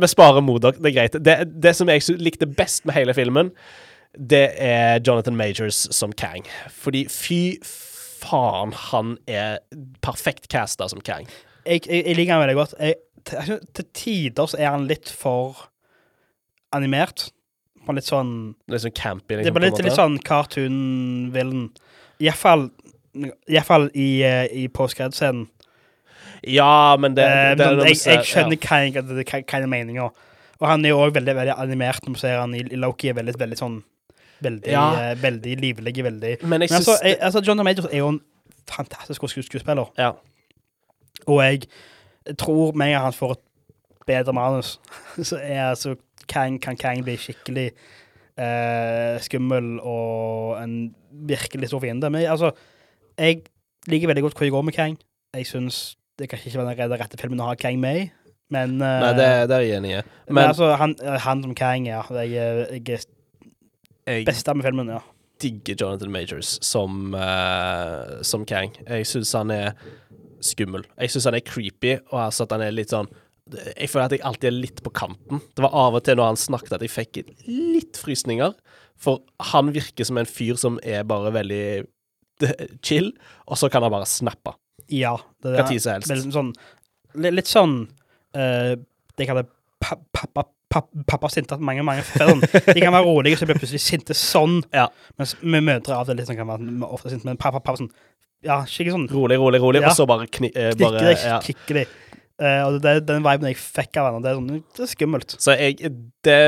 vi, 0.00 0.08
sparer 0.10 0.44
Modok, 0.44 0.78
det 0.82 0.90
er 0.90 0.96
greit. 0.96 1.18
Det, 1.24 1.36
det 1.62 1.74
som 1.76 1.88
jeg 1.90 2.04
likte 2.20 2.48
best 2.48 2.84
med 2.88 2.98
hele 2.98 3.14
filmen, 3.16 3.52
det 4.18 4.46
er 4.60 5.00
Jonathan 5.04 5.36
Majors 5.38 5.86
som 5.94 6.12
Kang. 6.12 6.46
Fordi 6.72 7.04
fy 7.12 7.40
faen, 7.64 8.74
han 8.90 9.16
er 9.30 9.58
perfekt 10.04 10.48
casta 10.52 10.88
som 10.90 11.00
Kang. 11.04 11.28
Jeg, 11.64 11.84
jeg, 11.86 12.04
jeg 12.04 12.16
liker 12.18 12.34
han 12.36 12.44
veldig 12.46 12.58
godt. 12.58 12.76
Jeg, 12.80 13.00
til, 13.28 13.58
til 13.76 13.88
tider 13.96 14.48
så 14.48 14.60
er 14.60 14.72
han 14.72 14.86
litt 14.90 15.10
for 15.12 15.68
animert. 16.76 17.28
På 17.86 17.94
litt 17.96 18.08
sånn 18.08 18.32
Litt 18.68 18.84
sånn 18.84 18.96
campy. 18.96 19.32
Det 19.32 19.42
Liksom, 19.42 19.52
er 19.54 19.56
bare 19.56 19.70
litt, 19.70 19.84
litt 19.86 19.96
sånn 19.96 20.18
cartoon-villen. 20.24 21.68
Iallfall 22.20 22.68
i, 23.16 24.02
i, 24.02 24.08
eh, 24.26 24.44
i 24.52 24.66
postgrad-scenen. 24.72 25.46
Ja, 26.46 26.96
men 26.96 27.14
det, 27.16 27.24
Eh, 27.24 27.54
det, 27.56 27.66
men 27.76 27.86
jeg, 27.86 27.96
jeg 28.06 28.24
skjønner 28.24 28.56
hva 28.56 28.78
jeg- 28.84 28.92
hva 28.94 29.02
hva- 29.24 29.44
hva 29.44 29.62
er 29.62 29.66
meninga. 29.66 30.10
Og 30.60 30.66
han 30.68 30.84
er 30.84 30.88
jo 30.90 30.98
òg 30.98 31.12
veldig, 31.14 31.34
veldig 31.34 31.54
animert 31.58 32.02
når 32.02 32.10
man 32.10 32.20
ser 32.20 32.38
han 32.40 32.54
i, 32.54 32.60
i 32.60 32.76
Loki. 32.76 33.08
er 33.08 33.14
veldig, 33.14 33.34
veldig 33.38 33.58
sånn 33.58 33.82
Veldig, 34.40 34.70
Ja. 34.70 34.92
eh, 35.10 35.14
veldig 35.16 35.56
livlig. 35.60 35.94
Veldig 36.04 36.42
Men 36.42 36.60
Men 36.60 36.62
altså, 36.62 36.96
jeg, 37.02 37.16
altså 37.20 37.40
John 37.44 37.56
Majors 37.64 37.86
er 37.90 37.96
jo 37.98 38.08
en 38.08 38.20
fantastisk 38.70 39.20
god 39.20 39.28
skuespiller. 39.30 39.90
Ja. 39.98 40.12
Og 41.26 41.42
jeg 41.42 41.62
tror 42.38 42.72
med 42.72 42.92
gang 42.92 43.02
han 43.02 43.12
får 43.12 43.32
et 43.32 43.38
bedre 44.06 44.32
manus, 44.32 44.78
så 45.22 45.36
er 45.42 45.70
altså 45.74 45.96
Kang, 46.28 46.60
kan 46.60 46.76
Kang 46.76 47.02
bli 47.02 47.16
skikkelig 47.16 47.72
eh, 48.38 49.18
skummel 49.20 49.80
og 49.82 50.62
en 50.62 50.94
virkelig 51.12 51.68
stor 51.68 51.80
fiende. 51.80 52.10
Men 52.10 52.26
altså, 52.30 52.52
jeg 53.18 53.42
liker 53.88 54.06
veldig 54.06 54.22
godt 54.22 54.34
hvor 54.36 54.44
jeg 54.46 54.52
går 54.52 54.62
med 54.62 54.74
Kang. 54.74 54.98
Jeg 55.34 55.46
syns 55.46 55.96
det 56.18 56.28
kan 56.30 56.40
ikke 56.42 56.64
være 56.64 56.88
den 56.88 57.00
rette 57.00 57.20
filmen 57.20 57.42
å 57.42 57.50
ha 57.50 57.58
Kang 57.58 57.78
med 57.82 58.00
i, 58.00 58.08
men 58.54 58.80
eh, 58.80 58.96
Nei, 59.04 59.12
det, 59.18 59.28
det 59.50 59.58
er 59.58 59.64
jeg 59.66 59.76
enig 59.78 59.92
i. 59.92 60.00
men, 60.28 60.34
Men 60.38 60.50
altså, 60.50 60.72
han, 60.80 60.96
han 61.24 61.44
som 61.44 61.54
Kang, 61.58 61.86
ja. 61.88 62.02
Jeg, 62.24 62.32
jeg 62.32 62.98
er 62.98 63.06
jeg 64.08 64.26
beste 64.28 64.54
med 64.56 64.64
filmen, 64.64 64.90
ja. 64.96 65.02
digger 65.42 65.76
Jonathan 65.82 66.12
Majors 66.12 66.56
som, 66.64 67.14
uh, 67.14 68.18
som 68.24 68.46
Kang. 68.48 68.72
Jeg 68.86 69.08
syns 69.10 69.34
han 69.36 69.52
er 69.54 69.74
skummel. 70.44 70.86
Jeg 70.96 71.12
syns 71.12 71.28
han 71.28 71.36
er 71.36 71.44
creepy, 71.44 71.98
og 72.08 72.22
altså 72.28 72.46
at 72.46 72.54
han 72.56 72.64
er 72.64 72.76
litt 72.76 72.94
sånn 72.94 73.10
Jeg 73.48 73.88
føler 73.88 74.06
at 74.06 74.14
jeg 74.16 74.24
alltid 74.28 74.50
er 74.50 74.56
litt 74.56 74.80
på 74.84 74.92
kanten. 74.96 75.42
Det 75.56 75.64
var 75.64 75.76
av 75.76 75.96
og 75.96 76.04
til 76.04 76.18
når 76.18 76.32
han 76.32 76.40
snakket 76.40 76.78
at 76.78 76.84
jeg 76.84 76.92
fikk 76.92 77.20
litt 77.48 78.00
frysninger. 78.00 78.56
For 78.98 79.22
han 79.52 79.70
virker 79.72 80.04
som 80.04 80.18
en 80.20 80.28
fyr 80.28 80.58
som 80.60 80.76
er 80.84 81.06
bare 81.08 81.32
veldig 81.36 81.62
chill, 82.86 83.12
og 83.48 83.60
så 83.60 83.70
kan 83.72 83.84
han 83.84 83.94
bare 83.94 84.08
snappe. 84.08 84.52
Ja. 84.92 85.16
Det, 85.42 85.54
Hva 85.56 85.66
tid 85.68 85.82
som 85.84 85.96
helst. 85.96 86.12
Litt 86.12 86.34
sånn, 86.34 86.52
litt, 87.24 87.50
sånn 87.50 87.74
uh, 88.36 88.74
Det 88.74 89.24
jeg 89.24 89.30
kaller 89.30 89.48
pappa 89.78 90.46
pappa, 90.68 91.30
sinte 91.32 91.56
mange 91.64 91.84
mange 91.86 92.04
før. 92.04 92.34
De 92.68 92.80
kan 92.80 92.92
være 92.92 93.06
rolige, 93.06 93.38
så 93.40 93.46
blir 93.48 93.56
de 93.56 93.62
plutselig 93.62 93.80
sinte 93.84 94.16
sånn. 94.16 94.60
Ja. 94.74 94.88
Mens 95.20 95.34
vi 95.40 95.62
mødre 95.64 95.96
av 95.96 96.08
det 96.08 96.18
litt 96.18 96.28
sånn 96.28 96.38
kan 96.38 96.50
være 96.50 96.88
ofte 96.88 97.12
sinte, 97.12 97.28
men 97.28 97.40
pappa, 97.40 97.62
pappa 97.62 97.80
sånn 97.80 97.92
Ja, 98.44 98.60
skikkelig 98.68 98.92
sånn 98.94 99.08
Rolig, 99.10 99.38
rolig, 99.40 99.58
rolig, 99.62 99.80
Ja. 99.82 99.88
og 99.90 99.96
så 99.96 100.06
bare, 100.06 100.28
kni, 100.30 100.52
eh, 100.54 100.70
knikker 100.76 101.06
de, 101.08 101.14
ja. 101.24 101.40
kikker 101.42 101.80
deg. 101.80 101.96
Eh, 102.38 102.60
og 102.62 102.76
det 102.84 102.92
den 103.08 103.24
viben 103.24 103.48
jeg 103.50 103.58
fikk 103.58 103.98
av 103.98 104.12
henne. 104.12 104.22
Det 104.22 104.30
er 104.30 104.38
sånn, 104.38 104.62
det 104.76 104.84
er 104.84 104.92
skummelt. 104.92 105.34
Så 105.42 105.56
jeg, 105.58 105.90
det 106.22 106.38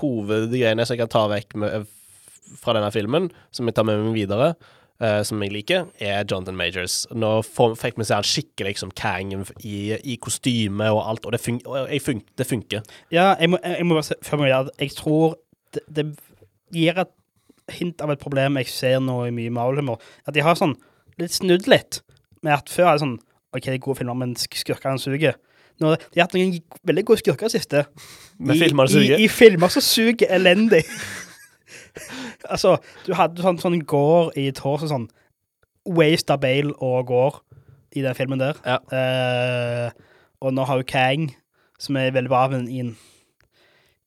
hovedgreiene 0.00 0.86
som 0.86 0.96
jeg 0.96 1.02
kan 1.02 1.12
ta 1.12 1.26
vekk 1.28 1.58
med, 1.60 1.90
fra 2.62 2.72
denne 2.78 2.88
filmen, 2.94 3.28
som 3.52 3.68
jeg 3.68 3.76
tar 3.76 3.84
med 3.84 4.00
meg 4.06 4.16
videre, 4.16 4.54
eh, 5.00 5.20
som 5.26 5.42
jeg 5.44 5.52
liker, 5.54 5.86
er 6.02 6.24
Jonathan 6.30 6.56
Majors. 6.58 7.00
Nå 7.14 7.30
fikk 7.46 7.98
vi 8.00 8.06
se 8.08 8.16
han 8.18 8.26
skikkelig 8.26 8.76
som 8.80 8.90
Kang 8.96 9.32
i, 9.62 9.76
i 10.02 10.16
kostyme 10.22 10.90
og 10.94 11.02
alt, 11.10 11.26
og 11.28 11.34
det, 11.36 11.40
fun 11.44 11.60
og 11.66 11.90
fun 12.04 12.22
det 12.38 12.46
funker. 12.48 12.82
Ja, 13.14 13.34
jeg 13.40 13.52
må, 13.54 13.60
jeg 13.64 13.86
må 13.86 13.98
bare 13.98 14.08
se 14.10 14.18
før 14.26 14.42
vi 14.44 14.50
gjør 14.52 14.68
det. 14.70 14.74
Jeg 14.86 14.96
tror 14.98 15.38
det, 15.76 15.84
det 15.96 16.06
gir 16.74 17.00
et 17.04 17.14
hint 17.78 18.00
av 18.00 18.10
et 18.14 18.20
problem 18.22 18.56
jeg 18.62 18.70
ser 18.72 19.00
nå 19.04 19.18
i 19.28 19.32
mye 19.34 19.52
Marvel-humor. 19.52 19.98
At 20.26 20.34
de 20.36 20.44
har 20.46 20.56
sånn 20.56 20.76
litt 21.20 21.34
snudd 21.34 21.66
litt 21.68 22.00
med 22.46 22.54
at 22.54 22.70
før 22.70 22.86
er 22.92 22.96
det 22.96 23.02
sånn 23.02 23.16
OK, 23.56 23.64
det 23.64 23.78
er 23.78 23.80
gode 23.82 23.98
filmer, 23.98 24.14
men 24.20 24.34
sk- 24.38 24.58
skurkene 24.60 25.00
suger. 25.00 25.34
Nå, 25.80 25.94
de 25.96 26.18
har 26.20 26.26
hatt 26.26 26.34
noen 26.36 26.58
veldig 26.86 27.04
gode 27.08 27.20
skurker 27.22 27.48
siste. 27.52 27.84
I, 28.42 28.56
filmer 28.60 28.88
i, 28.88 28.92
suger. 28.92 29.22
I 29.24 29.28
filmer 29.32 29.72
som 29.72 29.84
suger 29.84 30.28
elendig. 30.36 30.82
altså, 32.48 32.76
du 33.06 33.14
hadde 33.18 33.42
sånn, 33.42 33.58
sånn 33.58 33.80
gård 33.88 34.36
i 34.38 34.50
Tors 34.56 34.80
som 34.84 34.88
sånn 34.92 35.08
Waste 35.98 36.34
of 36.34 36.40
Bale 36.42 36.74
og 36.84 37.06
gård 37.08 37.40
i 37.96 38.02
den 38.04 38.14
filmen 38.14 38.38
der. 38.42 38.58
Ja. 38.68 38.78
Eh, 38.92 39.90
og 40.44 40.52
nå 40.54 40.64
har 40.68 40.78
jo 40.82 40.86
Kang, 40.86 41.30
som 41.80 41.96
er 41.96 42.12
veldig 42.14 42.28
bra, 42.30 42.44
men 42.52 42.68
i 42.68 42.80
en, 42.84 42.92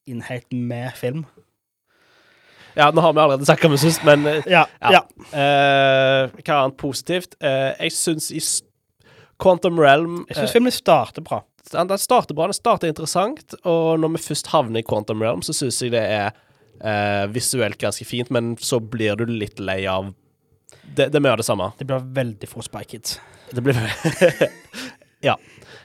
i 0.07 0.11
en 0.15 0.21
helt 0.27 0.51
med 0.53 0.93
film. 0.99 1.25
Ja, 2.77 2.87
nå 2.95 3.01
har 3.03 3.11
vi 3.13 3.19
allerede 3.19 3.45
sagt 3.45 3.65
om 3.67 3.73
det 3.75 3.81
sist, 3.81 4.03
men 4.07 4.23
eh, 4.29 4.43
Ja, 4.47 4.63
Ja. 4.79 5.01
eh, 5.35 6.29
hva 6.45 6.61
annet 6.61 6.77
positivt? 6.79 7.35
Eh, 7.43 7.73
jeg 7.83 7.91
syns 7.91 8.29
i 8.31 8.39
Quantum 9.41 9.79
Realm 9.81 10.21
Jeg 10.29 10.37
syns 10.37 10.49
eh, 10.51 10.53
filmen 10.53 10.71
starter 10.71 11.21
bra. 11.25 11.41
den 11.71 11.87
den 11.89 11.97
starter 11.97 12.35
bra, 12.35 12.47
den 12.47 12.53
starter 12.53 12.87
interessant, 12.87 13.55
og 13.65 13.99
når 13.99 14.15
vi 14.15 14.23
først 14.29 14.47
havner 14.53 14.79
i 14.79 14.83
Quantum 14.87 15.21
Realm, 15.21 15.41
så 15.41 15.53
syns 15.53 15.81
jeg 15.81 15.91
det 15.91 16.01
er 16.05 16.31
eh, 16.79 17.25
visuelt 17.33 17.77
ganske 17.81 18.05
fint, 18.07 18.31
men 18.33 18.55
så 18.61 18.79
blir 18.79 19.19
du 19.19 19.25
litt 19.29 19.59
lei 19.59 19.83
av 19.89 20.13
Det, 20.81 21.07
det 21.11 21.15
er 21.15 21.23
mye 21.23 21.35
av 21.35 21.41
det 21.41 21.47
samme. 21.47 21.71
Det 21.77 21.85
blir 21.87 22.03
veldig 22.15 22.47
få 22.49 22.63
Spy 22.65 22.83
Kids. 22.89 23.19
Det 23.51 23.63
blir 23.63 23.77
Ja. 25.27 25.37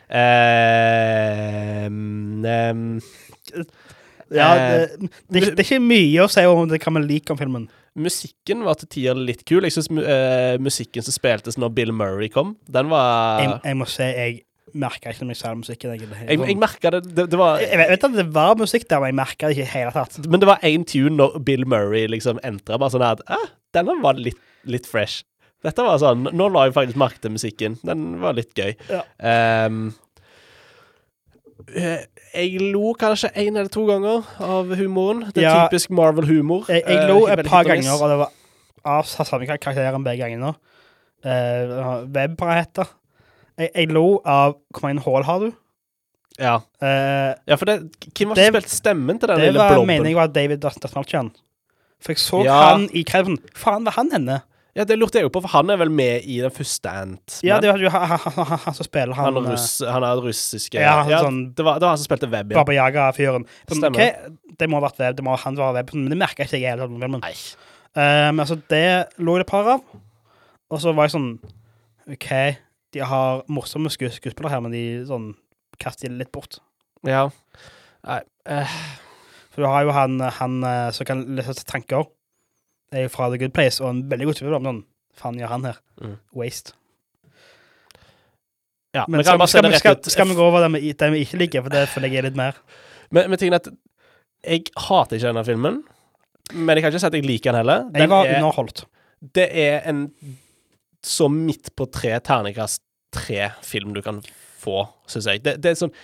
Eh, 0.09 1.87
um, 1.87 3.01
Ja, 4.33 4.47
Eh, 4.59 4.89
det, 4.99 5.11
det, 5.31 5.41
det 5.55 5.63
er 5.63 5.67
ikke 5.67 5.83
mye 5.83 6.25
å 6.25 6.31
si 6.31 6.43
om 6.51 6.67
det 6.71 6.81
kan 6.83 6.97
vi 6.97 7.05
like 7.07 7.31
om 7.33 7.39
filmen. 7.39 7.69
musikken 7.95 8.65
var 8.67 8.75
til 8.81 8.89
tider 8.89 9.15
litt 9.15 9.45
kul. 9.47 9.63
Jeg 9.65 9.77
syns 9.77 9.89
uh, 9.93 10.57
musikken 10.61 11.05
som 11.07 11.15
spiltes 11.15 11.57
når 11.59 11.71
Bill 11.77 11.93
Murray 11.95 12.29
kom, 12.33 12.57
den 12.69 12.91
var 12.91 13.41
Jeg, 13.45 13.55
jeg 13.65 13.79
må 13.79 13.87
si 13.89 14.09
jeg 14.09 14.43
merka 14.81 15.13
ikke 15.13 15.27
når 15.27 15.35
jeg 15.35 15.41
sa 15.43 15.53
musikken. 15.59 15.95
Jeg, 15.97 16.09
Jeg, 16.29 16.41
jeg 16.51 16.59
merka 16.61 16.91
det, 16.95 17.03
det, 17.17 17.27
det 17.33 17.39
var, 17.41 17.61
jeg 17.63 17.79
vet, 17.81 18.05
at 18.09 18.17
det 18.19 18.27
var 18.35 18.59
musikk 18.61 18.89
der, 18.91 19.01
men 19.03 19.13
jeg 19.13 19.19
merka 19.21 19.49
det 19.51 19.57
ikke 19.57 19.67
i 19.69 19.73
hele 19.75 19.95
tatt. 19.95 20.19
Men 20.27 20.43
det 20.43 20.49
var 20.51 20.67
én 20.67 20.85
tune 20.89 21.17
når 21.21 21.39
Bill 21.47 21.67
Murray 21.69 22.07
liksom 22.13 22.41
entra, 22.47 22.79
bare 22.81 22.95
sånn 22.95 23.07
at 23.07 23.25
ah, 23.33 23.49
Denne 23.77 23.99
var 24.01 24.17
litt, 24.21 24.39
litt 24.65 24.87
fresh. 24.89 25.25
Dette 25.67 25.85
var 25.85 25.99
sånn 26.01 26.29
Nå 26.33 26.47
la 26.53 26.67
jeg 26.69 26.77
faktisk 26.77 27.01
merke 27.01 27.21
til 27.21 27.35
musikken. 27.35 27.79
Den 27.85 28.07
var 28.23 28.37
litt 28.39 28.53
gøy. 28.57 28.73
Ja. 28.89 29.03
Eh, 29.19 29.71
jeg 32.37 32.61
lo 32.73 32.93
kanskje 32.99 33.33
én 33.35 33.57
eller 33.57 33.71
to 33.73 33.87
ganger 33.89 34.25
av 34.43 34.71
humoren. 34.79 35.27
Det 35.33 35.43
er 35.43 35.49
Ja. 35.49 35.69
typisk 35.69 35.91
Marvel-humor. 35.91 36.67
Jeg, 36.69 36.85
jeg 36.87 36.97
Eh, 36.97 37.09
lo 37.09 37.27
et 37.27 37.47
par 37.47 37.65
ganger, 37.65 37.93
og 37.97 38.09
det 38.11 38.19
var 38.19 38.31
av 38.85 39.05
samme 39.05 39.47
karakter 39.47 39.99
begge 40.05 40.23
gangene. 40.23 40.55
Uh, 41.25 42.05
Web, 42.13 42.37
hva 42.39 42.55
heter 42.61 42.87
jeg, 43.59 43.71
jeg 43.75 43.89
lo 43.93 44.21
av 44.25 44.57
Hvor 44.75 44.83
mange 44.89 45.01
hull 45.07 45.23
har 45.25 45.39
du? 45.41 45.53
Ja. 46.39 46.57
Eh, 46.85 47.33
ja, 47.49 47.57
for 47.57 47.65
det 47.65 47.79
Hvem 48.13 48.29
var 48.29 48.35
Det- 48.37 48.45
som 48.45 48.55
spilte 48.61 48.75
stemmen 48.77 49.19
til 49.19 49.29
den 49.29 49.41
det 49.41 49.55
var 49.57 49.73
blobben? 49.73 49.87
meningen 49.89 50.17
var 50.19 50.29
David 50.29 50.61
Dasmalchian. 50.61 51.31
For 52.01 52.13
jeg 52.13 52.19
så 52.19 52.45
Ja. 52.45 52.59
han 52.73 52.89
i 52.93 53.03
kreven. 53.05 53.39
Faen, 53.55 53.85
var 53.85 53.93
han 53.97 54.11
henne? 54.13 54.43
Ja, 54.77 54.85
det 54.85 54.99
lurte 54.99 55.15
jeg 55.17 55.23
jo 55.23 55.31
på, 55.33 55.41
for 55.41 55.49
han 55.49 55.71
er 55.71 55.79
vel 55.81 55.89
med 55.89 56.27
i 56.29 56.37
den 56.43 56.51
første 56.51 56.85
Ant. 56.93 57.41
Ja, 57.43 57.59
det 57.61 57.71
var 57.73 57.79
jo 57.81 57.89
han, 57.89 58.07
han, 58.09 58.19
han, 58.19 58.45
han, 58.45 58.59
han 58.59 58.75
som 58.75 58.85
spiller 58.85 59.15
han, 59.17 59.33
han, 59.35 59.47
eh, 59.47 59.51
russ, 59.55 59.79
han 59.81 60.05
er 60.05 60.21
russiske 60.21 60.75
Ja, 60.79 61.03
han 61.03 61.09
sånn- 61.25 61.55
det, 61.57 61.65
var, 61.65 61.75
det 61.81 61.87
var 61.87 61.89
han 61.95 61.97
som 61.97 62.05
spilte 62.05 62.29
Web, 62.31 62.53
ja. 62.53 62.59
Baba 62.63 62.73
Yaga-fyren. 62.77 63.47
Sånn, 63.71 63.81
Stemmer. 63.81 63.97
ok, 63.97 64.37
Det 64.59 64.69
må 64.69 64.79
ha 64.79 64.89
vært 64.91 64.99
web, 64.99 65.17
det 65.17 65.25
må 65.25 65.39
han 65.39 65.57
være 65.57 65.73
web, 65.75 65.95
men 65.95 66.09
det 66.11 66.19
merka 66.19 66.45
ikke 66.45 66.61
jeg 66.61 66.77
tatt. 66.79 66.91
Men. 66.91 67.15
Eh, 67.25 68.31
men 68.33 68.41
altså, 68.41 68.61
det 68.69 69.09
lå 69.19 69.39
det 69.39 69.47
et 69.47 69.47
par 69.47 69.67
av. 69.67 69.81
Og 70.71 70.79
så 70.81 70.95
var 70.95 71.09
jeg 71.09 71.13
sånn 71.17 71.39
OK, 72.13 72.57
de 72.97 73.05
har 73.07 73.43
morsomme 73.53 73.91
skues 73.93 74.17
skuespillere 74.19 74.55
her, 74.57 74.63
men 74.65 74.73
de 74.75 74.83
sånn 75.09 75.31
kaster 75.83 76.09
de 76.09 76.17
litt 76.23 76.33
bort. 76.35 76.59
Ja. 77.07 77.27
Nei. 78.07 78.23
eh, 78.49 78.77
For 79.53 79.65
du 79.65 79.69
har 79.73 79.85
jo 79.87 79.93
han, 79.97 80.19
han 80.41 80.57
eh, 80.65 80.91
som 80.97 81.07
kan 81.09 81.23
lese 81.37 81.61
tanker. 81.69 82.09
Det 82.93 83.01
er 83.01 83.07
jo 83.09 83.13
fra 83.13 83.29
The 83.33 83.39
Good 83.43 83.53
Place, 83.57 83.81
og 83.83 83.91
en 83.93 84.03
veldig 84.11 84.29
god 84.31 84.37
skuespiller. 84.39 84.61
men 84.63 84.69
Sånn, 84.71 84.83
faen 85.21 85.39
gjør 85.41 85.53
han 85.53 85.65
her? 85.69 85.79
Mm. 86.01 86.17
Waste. 86.37 86.73
ja, 88.97 89.05
Men 89.09 89.19
men 89.19 89.25
skal, 89.27 89.49
skal, 89.49 89.67
vi- 89.71 89.79
skal, 89.81 89.97
skal 90.05 90.29
vi 90.31 90.35
gå 90.39 90.45
over 90.47 90.65
det 90.65 90.71
vi, 90.81 90.93
det 90.93 91.11
vi 91.13 91.25
ikke 91.27 91.41
liker, 91.43 91.63
for 91.67 91.75
det 91.75 91.85
føler 91.93 92.09
jeg 92.15 92.23
er 92.23 92.29
litt 92.31 92.39
mer. 92.39 92.57
Men, 93.11 93.29
men 93.31 93.39
tingen 93.41 93.57
er 93.59 93.63
at 93.65 93.69
jeg 94.47 94.65
hater 94.87 95.19
ikke 95.19 95.29
denne 95.33 95.45
filmen. 95.47 95.83
Men 96.55 96.77
jeg 96.79 96.85
kan 96.85 96.93
ikke 96.95 97.03
si 97.03 97.09
at 97.11 97.17
jeg 97.19 97.27
liker 97.27 97.53
den 97.53 97.61
heller. 97.65 97.85
Jeg 97.91 98.01
Den 98.07 98.11
var 98.13 98.25
er, 98.29 98.37
underholdt. 98.39 98.85
det 99.35 99.49
er 99.53 99.81
en 99.91 100.05
så 101.07 101.29
midt 101.31 101.73
på 101.77 101.87
tre 101.93 102.15
terningkast 103.17 103.63
tre-film 103.63 103.95
du 103.97 104.03
kan 104.05 104.21
få, 104.61 104.87
syns 105.11 105.29
jeg. 105.31 105.45
Det, 105.45 105.57
det 105.63 105.73
er 105.73 105.81
sånn 105.81 105.95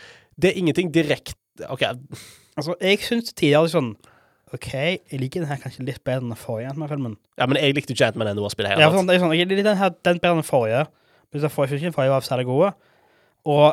Det 0.40 0.52
er 0.52 0.58
ingenting 0.60 0.92
direkte 0.94 1.68
OK, 1.68 1.84
Altså, 2.56 2.74
jeg 2.80 3.00
syns 3.04 3.32
tidligere 3.32 3.70
sånn 3.72 3.92
OK, 4.52 4.72
jeg 4.74 5.16
liker 5.20 5.40
den 5.40 5.48
her 5.48 5.60
kanskje 5.60 5.84
litt 5.86 6.02
bedre 6.04 6.20
enn 6.26 6.32
den 6.34 6.36
forrige 6.36 6.68
Ant-Man-filmen. 6.74 7.14
ja, 7.40 7.46
men 7.48 7.56
jeg 7.56 7.72
likte 7.72 7.94
ikke 7.94 8.10
Ant-Man 8.10 8.34
the 8.36 8.42
Wasp 8.44 8.60
i 8.60 8.66
Ja, 8.68 8.90
for 8.90 8.98
sånn, 8.98 9.08
det 9.08 9.16
er 9.16 9.22
sånn, 9.22 9.32
jeg 9.32 9.48
liker 9.48 9.64
den 9.64 9.80
her 9.80 9.94
den 9.96 10.20
bedre 10.20 10.34
enn 10.34 10.42
den 10.42 10.48
forrige. 10.48 10.82
Men 11.32 11.40
den 11.46 11.52
forrige, 11.54 11.72
jeg 11.72 11.80
ikke 11.80 11.88
den 11.88 11.96
forrige 11.96 12.12
var 12.12 12.26
særlig 12.26 12.44
gode. 12.50 12.68
Og 13.48 13.64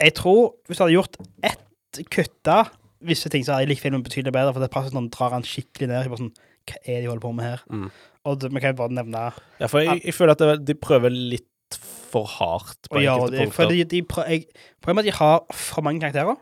jeg 0.00 0.14
tror, 0.16 0.54
hvis 0.64 0.78
du 0.78 0.84
hadde 0.86 0.96
gjort 0.96 1.18
ett 1.44 2.00
kutta 2.12 2.56
visse 3.04 3.28
ting, 3.28 3.44
så 3.44 3.52
hadde 3.52 3.66
jeg 3.66 3.74
likt 3.74 3.84
filmen 3.84 4.04
betydelig 4.06 4.32
bedre, 4.32 4.54
for 4.56 4.64
det 4.64 4.72
passer 4.72 4.94
sånn, 4.96 5.10
drar 5.12 5.36
han 5.36 5.44
skikkelig 5.44 5.90
ned. 5.90 6.00
Jeg 6.00 6.14
bare 6.14 6.22
sånn, 6.24 6.32
Hva 6.66 6.80
er 6.80 6.96
det 6.96 7.02
de 7.04 7.10
holder 7.12 7.22
på 7.22 7.34
med 7.36 7.46
her? 7.46 7.60
Mm. 7.68 7.90
Og 8.26 8.48
vi 8.48 8.62
kan 8.62 8.72
jo 8.72 8.78
bare 8.80 8.96
nevne 8.96 9.26
Ja, 9.60 9.68
for 9.68 9.84
jeg, 9.84 10.00
jeg 10.02 10.16
føler 10.16 10.32
at 10.32 10.40
det, 10.42 10.56
de 10.66 10.74
prøver 10.80 11.12
litt 11.12 11.46
for 11.74 12.24
hardt 12.26 12.88
på 12.90 13.00
ja, 13.02 13.14
enkelte 13.16 13.46
punkter. 13.50 13.68
de, 13.68 13.84
de 13.84 14.02
jeg, 14.30 14.44
Problemet 14.80 15.04
er 15.04 15.08
at 15.08 15.12
de 15.12 15.18
har 15.18 15.40
for 15.52 15.82
mange 15.82 16.00
karakterer. 16.00 16.36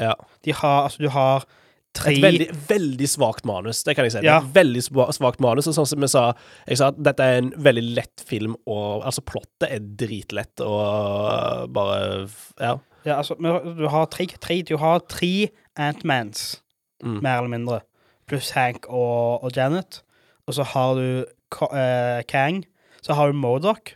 Ja. 0.00 0.14
De 0.44 0.52
har, 0.52 0.82
altså, 0.86 1.02
du 1.02 1.08
har 1.10 1.44
tre 1.94 2.12
Et 2.14 2.22
veldig, 2.22 2.46
veldig 2.68 3.08
svakt 3.10 3.44
manus, 3.44 3.82
det 3.84 3.96
kan 3.96 4.04
jeg 4.06 4.12
si. 4.12 4.20
Ja. 4.24 4.38
veldig 4.40 4.82
svakt 5.12 5.40
manus, 5.40 5.66
og 5.66 5.74
sånn 5.74 5.86
som 5.90 6.00
jeg 6.06 6.10
sa, 6.12 6.32
jeg 6.68 6.78
sa 6.78 6.88
at 6.92 7.00
dette 7.02 7.20
er 7.26 7.38
en 7.42 7.50
veldig 7.58 7.82
lett 7.96 8.22
film, 8.26 8.54
og 8.66 9.02
altså 9.04 9.20
plottet 9.26 9.66
er 9.68 9.80
dritlett, 9.80 10.60
og 10.60 11.72
bare 11.74 12.28
Ja. 12.60 12.76
Ja, 13.04 13.16
altså, 13.16 13.34
du 13.78 13.88
har 13.88 14.06
tre, 14.12 14.26
tre, 14.40 14.62
du 14.62 14.76
har 14.76 15.00
tre 15.08 15.48
Ant-Mans, 15.76 16.60
Mm. 17.02 17.22
mer 17.22 17.38
eller 17.38 17.48
mindre, 17.48 17.80
pluss 18.28 18.50
Hank 18.52 18.84
og, 18.88 19.42
og 19.42 19.50
Janet. 19.56 20.02
Og 20.46 20.52
så 20.54 20.62
har 20.64 20.94
du 20.94 21.24
Ko- 21.50 21.72
eh, 21.74 22.22
Kang. 22.28 22.64
Så 23.02 23.14
har 23.14 23.32
du 23.32 23.32
Modoc. 23.32 23.94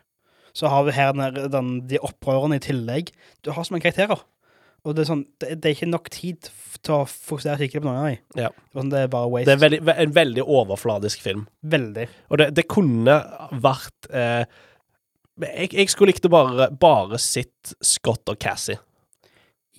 Så 0.55 0.71
har 0.71 0.85
vi 0.87 0.93
her 0.95 1.13
den, 1.17 1.39
den, 1.51 1.73
de 1.91 1.99
opprørerne 2.07 2.61
i 2.61 2.63
tillegg. 2.63 3.11
Du 3.43 3.51
har 3.57 3.67
så 3.67 3.75
mange 3.75 3.89
karakterer. 3.89 4.21
Og 4.85 4.93
det 4.95 5.03
er 5.03 5.09
sånn, 5.09 5.25
det, 5.41 5.55
det 5.65 5.71
er 5.71 5.75
ikke 5.79 5.89
nok 5.91 6.11
tid 6.13 6.51
til 6.85 6.93
å 6.99 7.07
fokusere 7.09 7.57
skikkelig 7.59 7.81
på 7.83 7.89
noen 7.89 7.99
av 8.03 8.07
dem. 8.11 8.19
Ja. 8.39 8.51
Det 8.53 8.75
er 8.77 8.81
sånn, 8.83 8.91
det 8.93 9.01
er 9.01 9.11
bare 9.15 9.31
waste. 9.33 9.49
Det 9.49 9.55
er 9.57 9.63
veldig, 9.65 9.81
ve- 9.89 9.97
en 10.05 10.13
veldig 10.19 10.45
overfladisk 10.61 11.23
film. 11.25 11.47
Veldig. 11.75 12.05
Og 12.29 12.41
det, 12.43 12.49
det 12.59 12.67
kunne 12.71 13.17
vært 13.65 14.11
eh, 14.13 14.45
jeg, 15.43 15.71
jeg 15.75 15.91
skulle 15.91 16.13
likt 16.13 16.29
å 16.29 16.33
bare, 16.37 16.69
bare 16.85 17.19
sett 17.19 17.73
Scott 17.83 18.29
og 18.31 18.39
Cassie. 18.45 18.77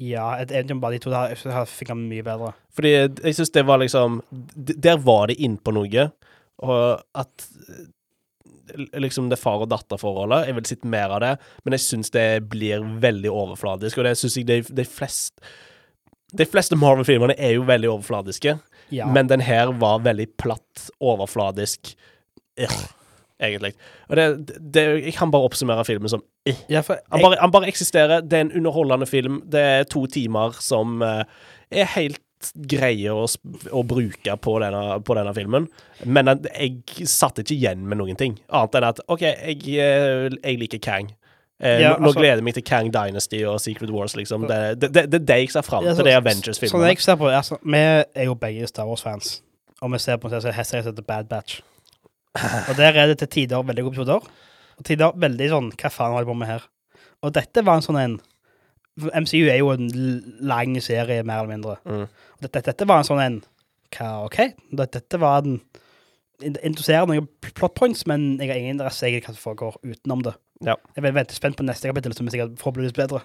Ja, 0.02 0.34
et 0.42 0.50
eventyr 0.52 0.76
om 0.76 0.82
bare 0.84 0.98
de 0.98 1.04
to 1.06 1.14
der, 1.14 1.38
her 1.54 1.70
fikk 1.72 1.94
han 1.94 2.02
mye 2.10 2.26
bedre. 2.26 2.50
Fordi 2.76 2.90
jeg 2.98 3.38
syns 3.38 3.54
det 3.56 3.62
var 3.70 3.80
liksom 3.80 4.18
Der 4.84 4.98
var 5.06 5.30
de 5.32 5.38
inn 5.46 5.56
på 5.64 5.72
noe. 5.78 6.10
Og 6.66 6.82
at 7.16 7.46
liksom 8.98 9.30
det 9.30 9.40
far- 9.40 9.62
og 9.62 9.70
datter-forholdet. 9.70 10.48
Jeg 10.50 10.56
vil 10.58 10.66
sitte 10.70 10.88
mer 10.92 11.14
av 11.16 11.22
det, 11.24 11.34
men 11.64 11.76
jeg 11.78 11.84
syns 11.86 12.12
det 12.16 12.26
blir 12.50 12.84
veldig 13.04 13.32
overfladisk. 13.32 13.98
Og 14.02 14.08
det 14.08 14.16
syns 14.20 14.38
jeg 14.40 14.48
de, 14.50 14.62
de 14.62 14.86
fleste 14.86 15.42
De 16.36 16.44
fleste 16.50 16.76
Marvel-filmene 16.76 17.36
er 17.40 17.54
jo 17.56 17.64
veldig 17.64 17.88
overfladiske, 17.94 18.58
Ja. 18.92 19.06
men 19.08 19.28
den 19.28 19.40
her 19.42 19.72
var 19.72 20.00
veldig 20.04 20.28
platt, 20.38 20.90
overfladisk 21.00 21.96
Ugh, 22.60 22.82
egentlig. 23.40 23.74
Og 24.10 24.16
det, 24.16 24.26
det 24.74 24.84
Jeg 25.06 25.14
kan 25.18 25.32
bare 25.32 25.44
oppsummere 25.48 25.86
filmen 25.86 26.10
som 26.10 26.24
ja, 26.70 26.82
for 26.82 27.00
han 27.12 27.22
bare, 27.22 27.38
han 27.42 27.52
bare 27.52 27.68
eksisterer. 27.68 28.22
Det 28.22 28.38
er 28.38 28.44
en 28.46 28.52
underholdende 28.52 29.08
film. 29.10 29.42
Det 29.50 29.60
er 29.60 29.84
to 29.90 30.06
timer 30.08 30.54
som 30.62 31.02
uh, 31.02 31.24
er 31.74 31.88
helt 31.96 32.20
greie 32.70 33.12
å, 33.14 33.26
å 33.72 33.82
bruke 33.88 34.36
på 34.44 34.56
denne, 34.62 34.82
på 35.08 35.16
denne 35.18 35.34
filmen. 35.34 35.68
Men 36.06 36.34
jeg 36.46 37.08
satt 37.10 37.40
ikke 37.42 37.56
igjen 37.56 37.86
med 37.90 37.98
noen 38.02 38.18
ting, 38.20 38.36
annet 38.50 38.76
enn 38.80 38.88
at 38.90 39.00
OK, 39.08 39.22
jeg, 39.26 39.62
eh, 39.80 40.28
jeg 40.42 40.60
liker 40.62 40.82
Kang. 40.84 41.12
Eh, 41.60 41.80
Ja, 41.82 41.94
nå, 41.96 42.10
altså- 42.10 42.20
gleder 42.20 42.42
jeg 42.42 42.44
meg 42.44 42.54
til 42.58 42.64
Kang 42.68 42.92
Dynasty 42.92 43.44
og 43.48 43.60
Secret 43.64 43.90
Wars, 43.96 44.16
liksom. 44.20 44.48
Det, 44.48 44.56
er 44.56 44.76
det, 44.76 45.06
det 45.12 45.22
det 45.26 45.38
jeg 45.40 45.52
ser 45.56 45.64
fram 45.64 45.84
til, 45.86 45.96
det 45.96 46.12
er 46.12 46.20
Sånn 46.20 46.26
Avengers-filmene. 46.26 46.90
jeg 46.92 47.00
ser 47.06 47.16
på 47.16 47.30
det, 47.32 47.36
altså, 47.40 47.58
Vi 47.64 47.78
er 47.80 48.26
jo 48.26 48.36
begge 48.36 48.68
Star 48.68 48.86
Wars-fans, 48.90 49.42
og 49.82 49.92
vi 49.92 49.98
ser 50.04 50.18
på 50.18 50.28
en 50.32 50.42
serie 50.42 50.66
som 50.84 50.84
heter 50.84 51.02
Bad 51.08 51.30
Batch. 51.32 51.62
Og 52.70 52.76
der 52.76 52.92
er 53.00 53.08
det 53.08 53.18
til 53.20 53.28
tider 53.32 53.64
veldig 53.64 53.84
gode 53.86 53.96
episoder, 53.96 54.20
og 54.76 54.84
tider 54.84 55.14
veldig 55.16 55.46
sånn 55.50 55.70
Hva 55.80 55.88
faen 55.90 56.12
holder 56.12 56.26
de 56.26 56.32
på 56.34 56.36
med 56.36 56.48
her? 56.50 56.64
Og 57.24 57.32
dette 57.32 57.64
var 57.64 57.80
en 57.80 57.86
sånn 57.86 58.00
en 58.02 58.18
MCU 58.96 59.48
er 59.52 59.60
jo 59.60 59.74
en 59.74 59.90
lang 60.48 60.78
serie, 60.84 61.24
mer 61.28 61.44
eller 61.44 61.52
mindre. 61.52 61.76
Mm. 61.84 62.06
Dette, 62.46 62.62
dette 62.70 62.88
var 62.88 63.02
en 63.02 63.08
sånn 63.08 63.24
en 63.24 63.42
Hva, 63.96 64.26
OK? 64.26 64.40
Dette, 64.76 65.20
var 65.22 65.44
en 65.44 65.60
Interesserer 66.44 67.08
noen 67.08 67.30
plot 67.56 67.76
points, 67.80 68.04
men 68.12 68.34
jeg 68.42 68.50
har 68.52 68.58
ingen 68.60 68.76
interesse 68.76 69.08
i 69.08 69.22
hva 69.22 69.32
som 69.32 69.40
foregår 69.40 69.78
utenom 69.88 70.24
det. 70.26 70.34
Ja. 70.68 70.76
Jeg 70.96 71.06
er 71.06 71.16
veldig 71.16 71.36
spent 71.36 71.56
på 71.56 71.64
neste 71.64 71.88
kapittel, 71.88 72.12
som 72.16 72.28
er 72.28 72.36
sikkert 72.36 72.58
forhåpentligvis 72.60 72.98
bedre. 72.98 73.22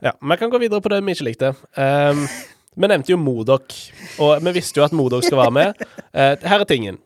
Ja, 0.00 0.12
Vi 0.14 0.36
kan 0.38 0.52
gå 0.52 0.60
videre 0.62 0.80
på 0.80 0.92
det 0.92 1.00
vi 1.02 1.16
ikke 1.16 1.26
likte. 1.26 1.50
Um, 1.74 2.22
vi 2.78 2.88
nevnte 2.88 3.10
jo 3.10 3.18
Modok, 3.18 3.74
og 4.22 4.38
vi 4.46 4.54
visste 4.54 4.78
jo 4.78 4.86
at 4.86 4.94
Modok 4.94 5.26
skal 5.26 5.42
være 5.42 5.56
med. 5.56 5.82
Uh, 6.14 6.38
her 6.46 6.62
er 6.62 6.64
tingen. 6.70 7.00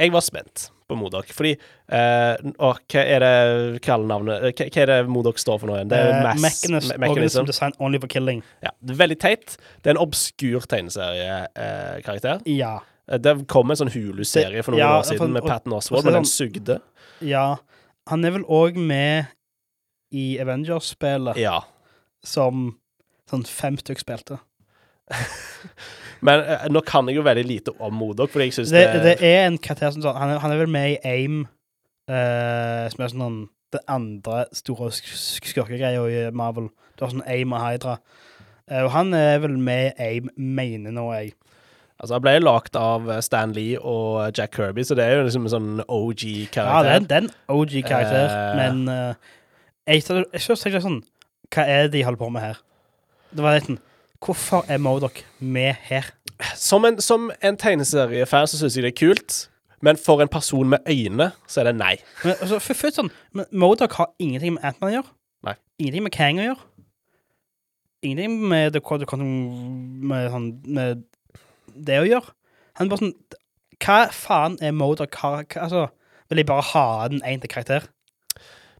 Jeg 0.00 0.12
var 0.14 0.24
spent 0.24 0.70
på 0.90 0.96
Modok, 0.98 1.28
fordi 1.36 1.52
eh, 1.54 2.36
Og 2.58 2.80
hva 2.90 3.02
er 3.04 3.22
det 3.22 3.80
kallenavnet 3.84 4.42
Hva, 4.58 4.64
hva 4.66 4.80
er 4.82 4.90
det 4.90 4.96
Modok 5.12 5.38
står 5.38 5.60
for 5.62 5.70
nå 5.70 5.76
igjen? 5.76 5.90
Det 5.92 5.98
er 6.00 6.10
Eh, 6.16 6.22
mass, 6.26 6.40
Mechanism, 6.42 6.90
me- 6.90 6.98
mechanism. 7.04 7.46
Design 7.46 7.72
Only 7.78 8.00
for 8.02 8.10
Killing. 8.10 8.40
Ja, 8.64 8.72
det 8.82 8.96
veldig 8.98 9.18
teit. 9.22 9.56
Det 9.82 9.92
er 9.92 9.94
en 9.98 10.02
obskur 10.02 10.66
tegneseriekarakter. 10.66 12.40
Ja. 12.46 12.80
Eh, 13.10 13.18
det 13.18 13.36
kom 13.50 13.70
en 13.70 13.76
sånn 13.76 13.92
Hulu-serie 13.94 14.62
for 14.64 14.72
noen 14.74 14.82
Ja, 14.82 14.98
år 14.98 15.04
siden 15.08 15.18
for- 15.18 15.28
med 15.28 15.42
Patten 15.42 15.70
Patton 15.70 15.78
Oswald, 15.78 16.04
men 16.04 16.14
den 16.14 16.24
sugde. 16.24 16.80
Ja. 17.20 17.56
Han 18.08 18.24
er 18.24 18.30
vel 18.32 18.44
òg 18.44 18.76
med 18.76 19.26
i 20.12 20.38
Avengers-spillet. 20.40 21.36
Ja. 21.36 21.60
som 22.22 22.76
sånn 23.30 23.46
fem 23.46 23.76
stykk 23.78 23.98
spilte. 24.02 24.40
Men 26.26 26.42
eh, 26.44 26.66
nå 26.72 26.82
kan 26.84 27.08
jeg 27.08 27.16
jo 27.16 27.24
veldig 27.24 27.46
lite 27.48 27.72
om 27.80 27.94
Modok, 27.96 28.30
fordi 28.32 28.50
jeg 28.50 28.56
syns 28.58 28.72
Det, 28.74 28.82
det, 28.92 29.02
det 29.22 29.30
er 29.30 29.46
en 29.48 29.56
karakter 29.62 29.94
som 29.94 30.02
sånn 30.04 30.18
Han, 30.20 30.34
er- 30.34 30.42
han 30.42 30.52
er 30.52 30.60
vel 30.60 30.68
med 30.72 30.90
i 30.92 30.98
AIM, 31.08 31.38
eh, 32.10 32.86
som 32.92 33.04
er 33.06 33.12
sånn 33.14 33.40
det 33.70 33.80
andre 33.88 34.44
store 34.56 34.88
sk- 34.90 35.14
sk- 35.14 35.46
skurkegreia 35.52 36.02
i 36.10 36.22
Marvel. 36.34 36.66
Du 36.98 37.04
har 37.04 37.12
sånn 37.12 37.22
AIM 37.30 37.52
og 37.54 37.62
Hydra. 37.62 37.92
Eh, 38.68 38.82
og 38.82 38.90
han 38.96 39.14
er 39.14 39.38
vel 39.44 39.54
med 39.62 39.92
i 39.94 40.08
AIM, 40.08 40.30
mener 40.36 40.90
nå 40.96 41.04
jeg. 41.14 41.32
Altså, 42.00 42.16
han 42.16 42.24
ble 42.24 42.32
lagd 42.42 42.76
av 42.80 43.06
eh, 43.14 43.20
Stan 43.22 43.52
Lee 43.54 43.78
og 43.78 44.34
Jack 44.36 44.56
Kirby, 44.58 44.82
så 44.84 44.96
det 44.98 45.04
er 45.06 45.20
jo 45.20 45.26
liksom 45.28 45.46
en 45.46 45.54
sånn 45.54 45.70
er, 45.84 45.86
OG-karakter. 45.86 46.90
Ja, 46.90 46.98
det 46.98 47.16
er 47.16 47.22
en 47.22 47.30
OG-karakter, 47.54 48.26
Eh. 48.34 48.56
men 48.58 48.82
eh, 48.88 49.14
jeg, 49.86 50.02
jeg, 50.02 50.24
jeg 50.34 50.42
jeg, 50.50 50.72
ikke 50.74 50.82
sånn 50.84 51.00
Hva 51.54 51.64
er 51.66 51.86
det 51.86 51.92
de 51.96 52.02
holder 52.06 52.20
på 52.24 52.28
med 52.34 52.42
her? 52.48 52.58
Det 53.34 53.42
var 53.46 53.54
litt 53.56 53.70
sånn 53.70 53.80
Hvorfor 54.20 54.64
er 54.68 54.78
Modok 54.78 55.24
med 55.40 55.74
her? 55.88 56.12
som, 56.56 56.84
en, 56.84 57.00
som 57.00 57.30
en 57.42 57.56
tegneseriefan 57.56 58.48
så 58.48 58.60
syns 58.60 58.76
jeg 58.76 58.86
det 58.86 58.92
er 58.94 58.98
kult, 58.98 59.36
men 59.84 59.96
for 60.00 60.22
en 60.22 60.28
person 60.28 60.68
med 60.68 60.78
øyne, 60.88 61.30
så 61.48 61.60
er 61.60 61.70
det 61.70 61.76
nei. 61.80 61.94
Men, 62.24 62.34
altså, 62.40 62.58
for, 62.60 62.76
for, 62.76 62.94
sånn, 62.94 63.12
men 63.36 63.48
Modok 63.52 63.96
har 63.96 64.10
ingenting 64.20 64.56
med 64.56 64.66
Ant-Man 64.68 64.90
å 64.90 64.94
gjøre. 64.98 65.12
Nei. 65.48 65.54
Ingenting 65.80 66.06
med 66.06 66.14
Kang 66.16 66.40
å 66.40 66.48
gjøre. 66.48 66.66
Ingenting 68.04 68.36
med 68.48 68.76
det, 68.76 68.82
med, 68.84 70.28
sånn, 70.34 70.50
med 70.64 71.04
det 71.88 72.00
å 72.00 72.08
gjøre. 72.08 72.36
Han 72.78 72.88
er 72.88 72.92
bare 72.92 73.04
sånn 73.04 73.16
Hva 73.80 73.96
faen 74.12 74.58
er 74.64 74.76
Modok? 74.76 75.16
Hva, 75.16 75.40
hva, 75.40 75.64
altså, 75.64 75.86
vil 76.28 76.42
jeg 76.42 76.48
bare 76.50 76.68
ha 76.74 76.86
den 77.12 77.24
ene 77.24 77.40
til 77.42 77.52
karakter? 77.52 77.88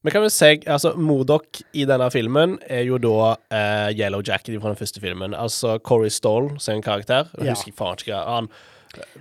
Men 0.02 0.12
kan 0.14 0.22
vi 0.24 0.30
se, 0.32 0.54
altså 0.66 0.94
Modok 0.96 1.58
i 1.76 1.84
denne 1.84 2.06
filmen 2.10 2.54
er 2.72 2.86
jo 2.88 2.96
da 3.02 3.34
eh, 3.52 3.90
Yellow 3.98 4.22
Jacket 4.24 4.56
fra 4.62 4.70
den 4.72 4.78
første 4.80 5.00
filmen. 5.02 5.34
Altså 5.36 5.74
Corey 5.84 6.08
Stoll 6.08 6.54
sin 6.58 6.80
karakter. 6.82 7.28
Jeg 7.36 7.50
Ja. 7.50 7.52
husker 7.54 7.72
faen 7.76 7.98
ikke 8.00 8.16
han 8.24 8.48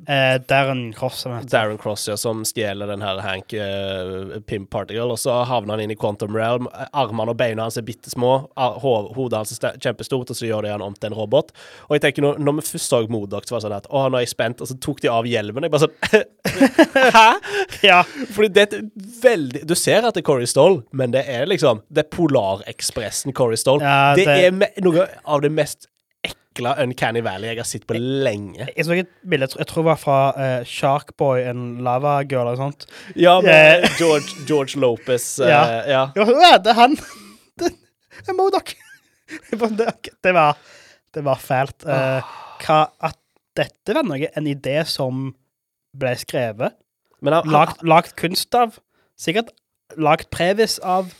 Eh, 0.07 0.41
Darren 0.49 0.93
Cross. 0.93 1.25
Darren 1.51 1.77
Cross, 1.77 2.07
ja, 2.09 2.17
som 2.17 2.41
stjeler 2.47 2.89
den 2.89 3.03
her 3.05 3.19
Hank 3.21 3.53
uh, 3.53 4.39
Pimp 4.49 4.69
Particle, 4.73 5.05
og 5.13 5.19
så 5.21 5.35
havner 5.45 5.75
han 5.75 5.83
inn 5.83 5.93
i 5.93 5.97
Quantum 5.99 6.33
Realm. 6.35 6.65
Armene 6.97 7.33
og 7.33 7.37
beina 7.37 7.67
hans 7.67 7.77
er 7.77 7.85
bitte 7.85 8.09
små, 8.09 8.31
hodet 8.57 9.37
hans 9.37 9.53
er 9.59 9.77
kjempestort, 9.77 10.31
og 10.33 10.39
så 10.39 10.47
gjør 10.49 10.65
de 10.65 10.73
han 10.73 10.81
om 10.85 10.95
til 10.97 11.11
en 11.11 11.17
robot. 11.19 11.53
Og 11.87 11.97
jeg 11.97 12.05
tenker, 12.07 12.25
når, 12.25 12.41
når 12.41 12.57
vi 12.59 12.65
først 12.71 12.89
så 12.95 13.01
Modok, 13.09 13.45
så 13.47 13.55
var 13.55 13.61
det 13.61 13.67
sånn 13.67 13.77
at 13.77 13.87
å, 13.93 14.01
nå 14.09 14.19
er 14.19 14.25
jeg 14.25 14.33
spent, 14.33 14.61
og 14.65 14.69
så 14.69 14.75
tok 14.81 14.99
de 15.05 15.11
av 15.13 15.27
hjelmen. 15.29 15.65
Jeg 15.65 15.73
bare 15.73 15.85
sånn 15.85 15.95
Hæ? 17.15 17.27
Ja. 17.85 18.01
Fordi 18.33 18.49
det 18.53 18.65
er 18.65 18.83
veldig 19.21 19.61
Du 19.69 19.75
ser 19.77 20.05
at 20.07 20.17
det 20.17 20.23
er 20.23 20.27
Corey 20.27 20.49
Stoll, 20.49 20.81
men 20.91 21.13
det 21.13 21.21
er 21.29 21.45
liksom 21.49 21.83
Det 21.93 22.03
er 22.05 22.09
Polarekspressen 22.13 23.33
Corey 23.37 23.59
Stoll. 23.59 23.81
Ja, 23.83 24.15
det, 24.17 24.25
det- 24.25 24.49
er 24.49 24.83
noe 24.85 25.05
av 25.23 25.43
det 25.45 25.51
mest 25.53 25.87
ekle 26.59 26.75
Uncanny 26.83 27.21
Valley 27.23 27.53
jeg 27.53 27.61
har 27.61 27.67
sett 27.67 27.85
på 27.87 27.95
lenge. 27.97 28.67
Jeg 28.75 28.85
så 28.85 28.95
et 28.97 29.11
bilde, 29.23 29.47
jeg 29.47 29.67
tror- 29.67 29.83
det 29.83 29.89
var 29.89 29.99
fra 29.99 30.19
uh, 30.35 30.65
Sharkboy, 30.67 31.41
en 31.49 31.83
lava 31.83 32.19
girl 32.23 32.47
eller 32.47 32.57
noe 32.57 32.69
sånt. 32.69 32.85
Ja, 33.15 33.39
med 33.41 33.85
uh, 33.85 33.97
George, 33.97 34.45
George 34.47 34.79
Lopez. 34.79 35.39
Uh, 35.39 35.47
Ja. 35.53 35.63
ja. 35.87 36.03
Ja, 36.15 36.57
det 36.57 36.73
er 36.73 36.79
han! 36.79 36.97
Det 37.59 38.27
er 38.27 38.35
Modok! 38.35 38.73
Det, 40.23 40.33
var, 40.33 40.57
det 41.13 41.23
var 41.23 41.37
fælt. 41.39 41.85
Uh, 41.85 42.25
hva, 42.65 42.79
at 42.99 43.15
dette 43.55 43.93
var 43.93 44.03
noe, 44.03 44.27
en 44.35 44.47
idé 44.49 44.81
som 44.89 45.29
ble 45.95 46.15
skrevet, 46.17 46.75
Men 47.21 47.33
han, 47.37 47.45
han, 47.45 47.53
lagt, 47.53 47.83
lagt 47.85 48.15
kunst 48.19 48.55
av, 48.57 48.79
sikkert 49.19 49.53
lagt 49.97 50.29
previs 50.33 50.79
av, 50.81 51.13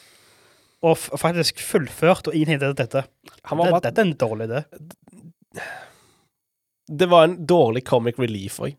og, 0.81 0.97
faktisk 1.19 1.59
fullført, 1.61 2.29
og 2.31 2.33
til 2.33 2.75
dette. 2.77 3.03
dette 3.03 3.93
er 3.93 4.05
en 4.05 4.15
dårlig 4.17 4.49
idé. 4.49 4.63
Det 6.89 7.09
var 7.09 7.27
en 7.27 7.37
dårlig 7.45 7.85
comic 7.87 8.19
relief 8.21 8.59
òg. 8.63 8.77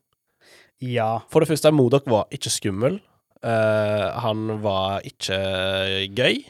Ja. 0.80 1.20
For 1.30 1.42
det 1.42 1.50
første, 1.50 1.72
Modok 1.74 2.08
var 2.08 2.26
ikke 2.34 2.52
skummel. 2.52 2.98
Uh, 3.44 4.06
han 4.20 4.46
var 4.64 5.04
ikke 5.06 5.36
gøy. 6.16 6.40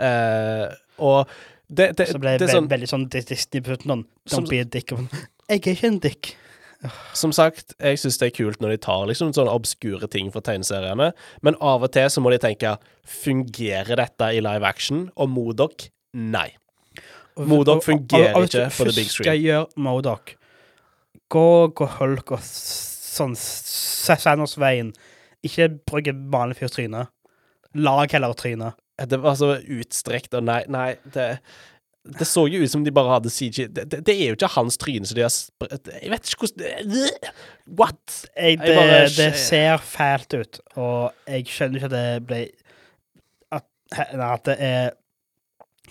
Uh, 0.00 0.68
og 1.02 1.32
det, 1.68 1.92
det, 1.98 2.08
Så 2.12 2.20
ble 2.20 2.36
det 2.36 2.46
det 2.46 2.54
sånn 2.54 2.68
veldig 2.70 2.88
sånn 2.88 3.08
Disney 3.12 3.64
på 3.64 3.72
slutten. 3.72 4.06
Som- 4.28 4.44
Don't 4.44 4.52
be 4.52 4.60
a 4.60 4.68
dick. 4.68 4.92
Jeg 5.50 5.60
er 5.60 5.74
ikke 5.74 5.88
en 5.88 6.00
dick. 6.00 6.34
Som 7.14 7.30
sagt, 7.30 7.76
jeg 7.78 7.98
syns 8.00 8.16
det 8.18 8.26
er 8.26 8.34
kult 8.34 8.62
når 8.62 8.72
de 8.72 8.78
tar 8.82 9.04
liksom 9.06 9.30
sånne 9.36 9.52
obskure 9.54 10.08
ting 10.10 10.32
fra 10.34 10.40
tegneseriene, 10.42 11.12
men 11.46 11.58
av 11.62 11.84
og 11.86 11.92
til 11.94 12.08
så 12.10 12.22
må 12.24 12.32
de 12.32 12.40
tenke 12.42 12.72
Fungerer 13.06 14.00
dette 14.00 14.30
i 14.34 14.40
live 14.42 14.66
action? 14.66 15.04
Og 15.14 15.30
Modok 15.30 15.86
nei. 16.16 16.48
Modok 17.36 17.82
fungerer 17.84 18.34
og- 18.34 18.42
og 18.42 18.42
hvis 18.42 18.54
ikke 18.54 18.68
du 18.68 18.76
på 18.76 18.84
the 18.90 18.96
big 19.00 19.10
screen. 19.10 19.24
skal 19.26 19.38
gjøre 19.40 19.66
Modok, 19.76 20.34
gå, 21.30 21.46
gå 21.74 21.86
Hulk 21.98 22.32
og 22.32 22.38
sånn 22.42 23.34
Sanders-veien. 23.36 24.92
Ikke 25.44 25.68
bruk 25.86 26.06
et 26.08 26.20
vanlig 26.32 26.56
fyrs 26.60 26.72
tryne. 26.76 27.06
Lag 27.74 28.10
heller 28.12 28.34
trynet. 28.34 28.74
Det 29.08 29.18
var 29.22 29.34
så 29.34 29.56
utstrekt 29.64 30.34
og 30.34 30.44
nei, 30.44 30.60
nei 30.68 30.96
det, 31.12 31.38
det 32.04 32.26
så 32.28 32.44
jo 32.50 32.60
ut 32.62 32.70
som 32.70 32.84
de 32.84 32.92
bare 32.94 33.14
hadde 33.16 33.30
CG. 33.32 33.66
Det, 33.72 33.88
det, 33.90 34.02
det 34.04 34.14
er 34.14 34.28
jo 34.28 34.36
ikke 34.36 34.50
hans 34.54 34.76
tryne, 34.76 35.06
så 35.08 35.14
de 35.16 35.22
har 35.24 35.32
Jeg 36.02 36.10
vet 36.12 36.28
ikke 36.28 36.46
hvordan 36.46 36.92
det- 36.92 37.32
What? 37.66 38.26
Jeg, 38.36 38.58
Jeg 38.60 38.76
bare- 38.76 39.08
det 39.08 39.36
ser 39.38 39.78
fælt 39.78 40.34
ut, 40.38 40.60
og 40.76 41.12
jeg 41.26 41.44
skjønner 41.46 41.76
ikke 41.80 41.90
at 41.90 41.90
det 41.96 42.26
ble 42.26 42.42
At, 43.50 43.64
at 43.92 44.44
det 44.44 44.56
er 44.60 44.90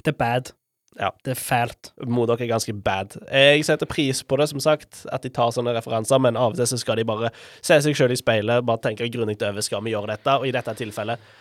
Det 0.05 0.07
er 0.13 0.17
bad. 0.17 0.51
Ja. 0.99 1.09
Det 1.25 1.31
er 1.31 1.39
fælt. 1.39 1.91
Modok 2.07 2.41
er 2.41 2.49
ganske 2.51 2.73
bad. 2.73 3.15
Jeg 3.31 3.63
setter 3.65 3.87
pris 3.89 4.23
på 4.23 4.37
det, 4.37 4.49
som 4.49 4.59
sagt, 4.59 5.05
at 5.11 5.23
de 5.23 5.31
tar 5.31 5.53
sånne 5.55 5.73
referanser, 5.77 6.19
men 6.19 6.39
av 6.39 6.51
og 6.51 6.59
til 6.59 6.67
så 6.67 6.79
skal 6.81 6.99
de 6.99 7.07
bare 7.07 7.31
se 7.63 7.77
seg 7.83 7.95
sjøl 7.95 8.11
i 8.11 8.19
speilet, 8.19 8.65
bare 8.67 8.83
tenke 8.83 9.07
grundig 9.13 9.39
over 9.47 9.63
skal 9.63 9.83
vi 9.85 9.93
gjøre 9.95 10.11
dette, 10.11 10.35
og 10.35 10.47
i 10.47 10.53
dette 10.55 10.75
tilfellet 10.81 11.31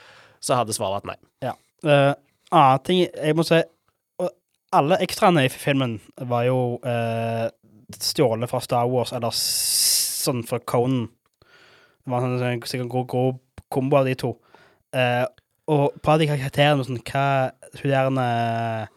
så 0.40 0.60
hadde 0.60 0.76
svaret 0.76 1.00
vært 1.00 1.10
nei. 1.10 1.18
Ja. 1.48 1.56
Uh, 1.84 2.12
annen 2.54 2.84
ting 2.84 3.02
jeg 3.06 3.36
må 3.38 3.44
si 3.46 3.56
Alle 4.76 4.98
ekstraene 5.00 5.46
i 5.46 5.50
filmen 5.50 5.96
var 6.30 6.44
jo 6.46 6.76
uh, 6.84 7.48
stjålet 7.98 8.50
fra 8.50 8.60
Star 8.62 8.86
Wars, 8.86 9.10
eller 9.16 9.34
sånn 9.34 10.44
fra 10.46 10.60
Conan. 10.62 11.08
Det 12.04 12.12
var 12.12 12.22
en 12.22 12.38
sånn, 12.38 12.62
sikkert 12.70 12.92
god, 12.92 13.08
god 13.10 13.66
kombo 13.72 13.98
av 13.98 14.06
de 14.06 14.14
to. 14.20 14.30
Uh, 14.94 15.26
og 15.70 15.98
på 16.02 16.16
de 16.20 16.30
karakterene 16.30 16.86
sånn, 16.86 17.02
Hva 17.02 17.50
Hun 17.80 17.90
der 17.90 18.88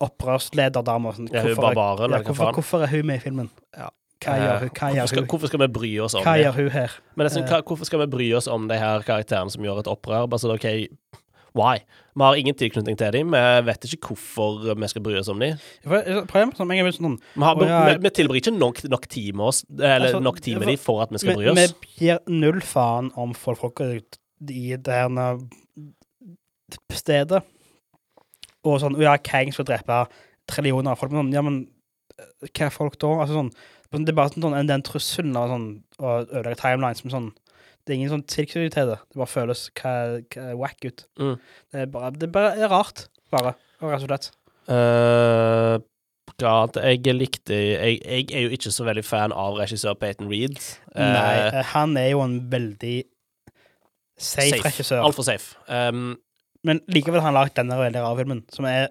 en 0.00 0.06
opprørslederdama 0.08 1.14
sånn, 1.16 1.28
Ja, 1.32 1.42
hvorfor 1.44 1.74
ja, 1.74 2.22
hvorfor, 2.24 2.52
hvorfor 2.58 2.82
er 2.84 2.92
hun 2.94 3.06
med 3.06 3.20
i 3.20 3.24
filmen? 3.24 3.50
Ja. 3.76 3.90
Hva 4.20 4.34
Eh, 4.36 4.42
gjør 4.44 4.58
hun? 4.60 4.68
Hva 4.68 4.88
hvorfor, 4.92 5.06
skal, 5.08 5.24
hvorfor 5.26 5.46
skal 5.48 5.60
vi 5.60 5.68
bry 5.68 5.98
oss 6.04 6.14
om 6.14 6.22
Hva 6.24 6.34
det? 6.36 6.44
gjør 6.44 6.52
hun 6.58 6.70
her? 6.70 6.90
Men 7.16 7.24
det 7.24 7.30
er 7.32 7.36
sånn, 7.38 7.48
hva, 7.48 7.62
hvorfor 7.64 7.84
skal 7.88 8.00
vi 8.00 8.06
bry 8.06 8.32
oss 8.36 8.48
om 8.48 8.68
de 8.68 8.76
her 8.76 9.00
karakterene 9.06 9.50
som 9.50 9.64
gjør 9.64 9.80
et 9.80 9.88
opprør? 9.88 10.28
Bare 10.28 10.42
sånn, 10.42 10.52
OK, 10.52 10.88
why? 11.56 11.78
Vi 12.14 12.22
har 12.22 12.34
ingen 12.36 12.54
tilknytning 12.54 12.98
til 12.98 13.12
dem. 13.12 13.30
Vi 13.32 13.62
vet 13.64 13.86
ikke 13.88 14.10
hvorfor 14.10 14.74
vi 14.76 14.88
skal 14.92 15.02
bry 15.02 15.14
oss 15.16 15.28
om 15.32 15.38
dem. 15.40 15.56
Som 15.86 16.70
jeg 16.74 16.84
er 16.84 16.92
sånn 16.92 17.16
Vi, 17.34 17.42
har, 17.42 17.56
vi, 17.56 17.96
vi 18.02 18.10
tilbringer 18.10 18.42
ikke 18.44 18.58
nok, 18.58 18.82
nok 18.90 19.06
tid 19.08 19.34
med 19.34 19.46
oss 19.46 19.64
Eller 19.78 20.10
Altså, 20.10 20.20
nok 20.20 20.40
tid 20.40 20.58
med 20.58 20.68
dem 20.68 20.76
for 20.78 21.00
at 21.02 21.10
vi 21.10 21.18
skal 21.22 21.38
bry 21.38 21.48
oss. 21.54 21.74
Vi 21.96 22.06
gir 22.10 22.20
null 22.28 22.60
faen 22.60 23.10
om 23.16 23.32
folk, 23.32 23.58
folk 23.58 23.80
i 24.50 24.76
det 24.76 24.92
her 24.92 25.38
stedet. 26.92 27.42
Og 28.68 28.80
sånn 28.82 28.98
Ja, 29.00 29.16
Kang 29.24 29.52
skal 29.54 29.68
drepe 29.68 30.04
trillioner 30.50 30.94
av 30.94 31.00
folk. 31.00 31.12
Men 31.12 31.26
sånn, 31.26 31.36
ja, 31.36 31.44
men 31.46 31.60
eh, 32.16 32.48
hva 32.48 32.66
er 32.66 32.74
folk 32.74 32.98
da? 33.00 33.12
Altså 33.24 33.38
sånn 33.38 33.52
Det 33.90 34.12
er 34.12 34.18
bare 34.18 34.34
sånn, 34.34 34.58
den 34.68 34.86
trusselen 34.86 35.38
av 35.38 35.52
sånn, 35.52 35.68
å 35.98 36.16
ødelegge 36.24 36.60
timelines 36.62 37.04
som 37.04 37.14
sånn 37.14 37.30
Det 37.84 37.94
er 37.94 37.98
ingen 37.98 38.12
sånn 38.12 38.26
tilknytning 38.28 38.74
til 38.74 38.92
det. 38.92 38.98
Det 39.10 39.20
bare 39.22 39.32
føles 39.32 39.68
hva, 39.80 39.94
hva 40.34 40.50
wack 40.60 40.84
ut. 40.84 41.06
Mm. 41.18 41.36
Det 41.72 41.86
er 41.86 41.94
bare 41.94 42.12
Det 42.16 42.28
er 42.28 42.34
bare 42.34 42.52
er 42.58 42.72
rart, 42.72 43.06
bare. 43.32 43.54
Rett 43.80 44.04
og 44.04 44.10
slett. 44.10 44.28
Uh, 44.70 45.80
ja, 46.40 46.52
jeg 46.76 47.14
likte 47.16 47.56
jeg, 47.56 47.96
jeg 48.04 48.26
er 48.36 48.44
jo 48.44 48.52
ikke 48.54 48.72
så 48.72 48.84
veldig 48.86 49.02
fan 49.04 49.32
av 49.34 49.56
regissør 49.58 49.96
Peyton 49.98 50.28
Reed. 50.30 50.60
Eh, 50.94 51.00
Nei, 51.00 51.32
uh, 51.48 51.62
han 51.72 51.96
er 51.98 52.12
jo 52.12 52.22
en 52.24 52.36
veldig 52.52 52.98
safe, 54.20 54.60
regissør. 54.64 55.02
Altfor 55.08 55.26
safe. 55.26 55.56
Um, 55.66 56.14
Men 56.66 56.82
likevel 56.92 57.22
har 57.22 57.30
han 57.30 57.36
lagd 57.38 57.54
denne 57.56 57.76
veldig 57.78 58.02
rare 58.04 58.16
filmen, 58.18 58.40
som 58.52 58.66
er 58.68 58.90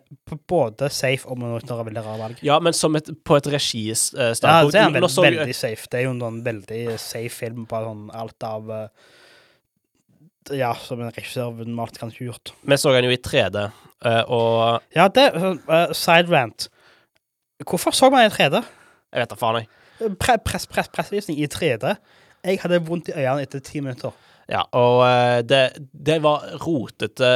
både 0.49 0.87
safe 0.93 1.29
og 1.29 1.37
med 1.37 1.51
noen 1.51 1.85
veldig 1.85 2.01
rare 2.01 2.21
valg. 2.23 2.39
ja, 2.45 2.57
men 2.65 2.73
som 2.73 2.97
et, 2.97 3.11
på 3.23 3.37
et 3.37 3.49
registandpunkt. 3.53 4.41
Ja, 4.41 4.63
det 4.65 4.79
er 4.81 4.87
en 4.87 4.95
veld, 4.97 5.19
veldig 5.37 5.57
safe. 5.57 5.85
Det 5.85 5.99
er 5.99 6.07
jo 6.07 6.15
en 6.15 6.23
sånn 6.23 6.39
veldig 6.47 6.81
safe 6.97 7.35
film 7.35 7.67
på 7.69 7.81
sånn 7.85 8.07
alt 8.17 8.47
av 8.47 8.73
eh, 8.73 8.87
Ja, 10.57 10.71
som 10.81 11.03
en 11.03 11.13
regissør 11.13 11.59
normalt 11.61 11.99
kan 12.01 12.09
ikke 12.09 12.31
gjort. 12.31 12.53
Vi 12.65 12.79
så 12.81 12.95
den 12.95 13.05
jo 13.05 13.13
i 13.13 13.21
3D, 13.21 13.67
eh, 14.09 14.23
og 14.25 14.97
Ja, 14.97 15.05
det 15.13 15.27
uh, 15.37 15.93
Side 15.93 16.33
rant. 16.33 16.71
Hvorfor 17.69 17.93
så 17.93 18.09
man 18.09 18.25
i 18.25 18.33
3D? 18.33 18.63
jeg 19.09 19.21
vet 19.23 19.29
da 19.29 19.37
faen, 19.37 19.61
jeg. 19.61 20.17
Pre 20.21 20.37
press, 20.41 20.65
press, 20.69 20.89
pressvisning 20.93 21.37
i 21.41 21.45
3D. 21.49 21.93
Jeg 22.45 22.59
hadde 22.63 22.81
vondt 22.87 23.09
i 23.11 23.15
øynene 23.17 23.45
etter 23.45 23.61
ti 23.61 23.81
minutter. 23.83 24.13
Ja, 24.49 24.63
og 24.73 25.03
eh, 25.05 25.39
det, 25.45 25.63
det 25.93 26.19
var 26.23 26.45
rotete 26.63 27.31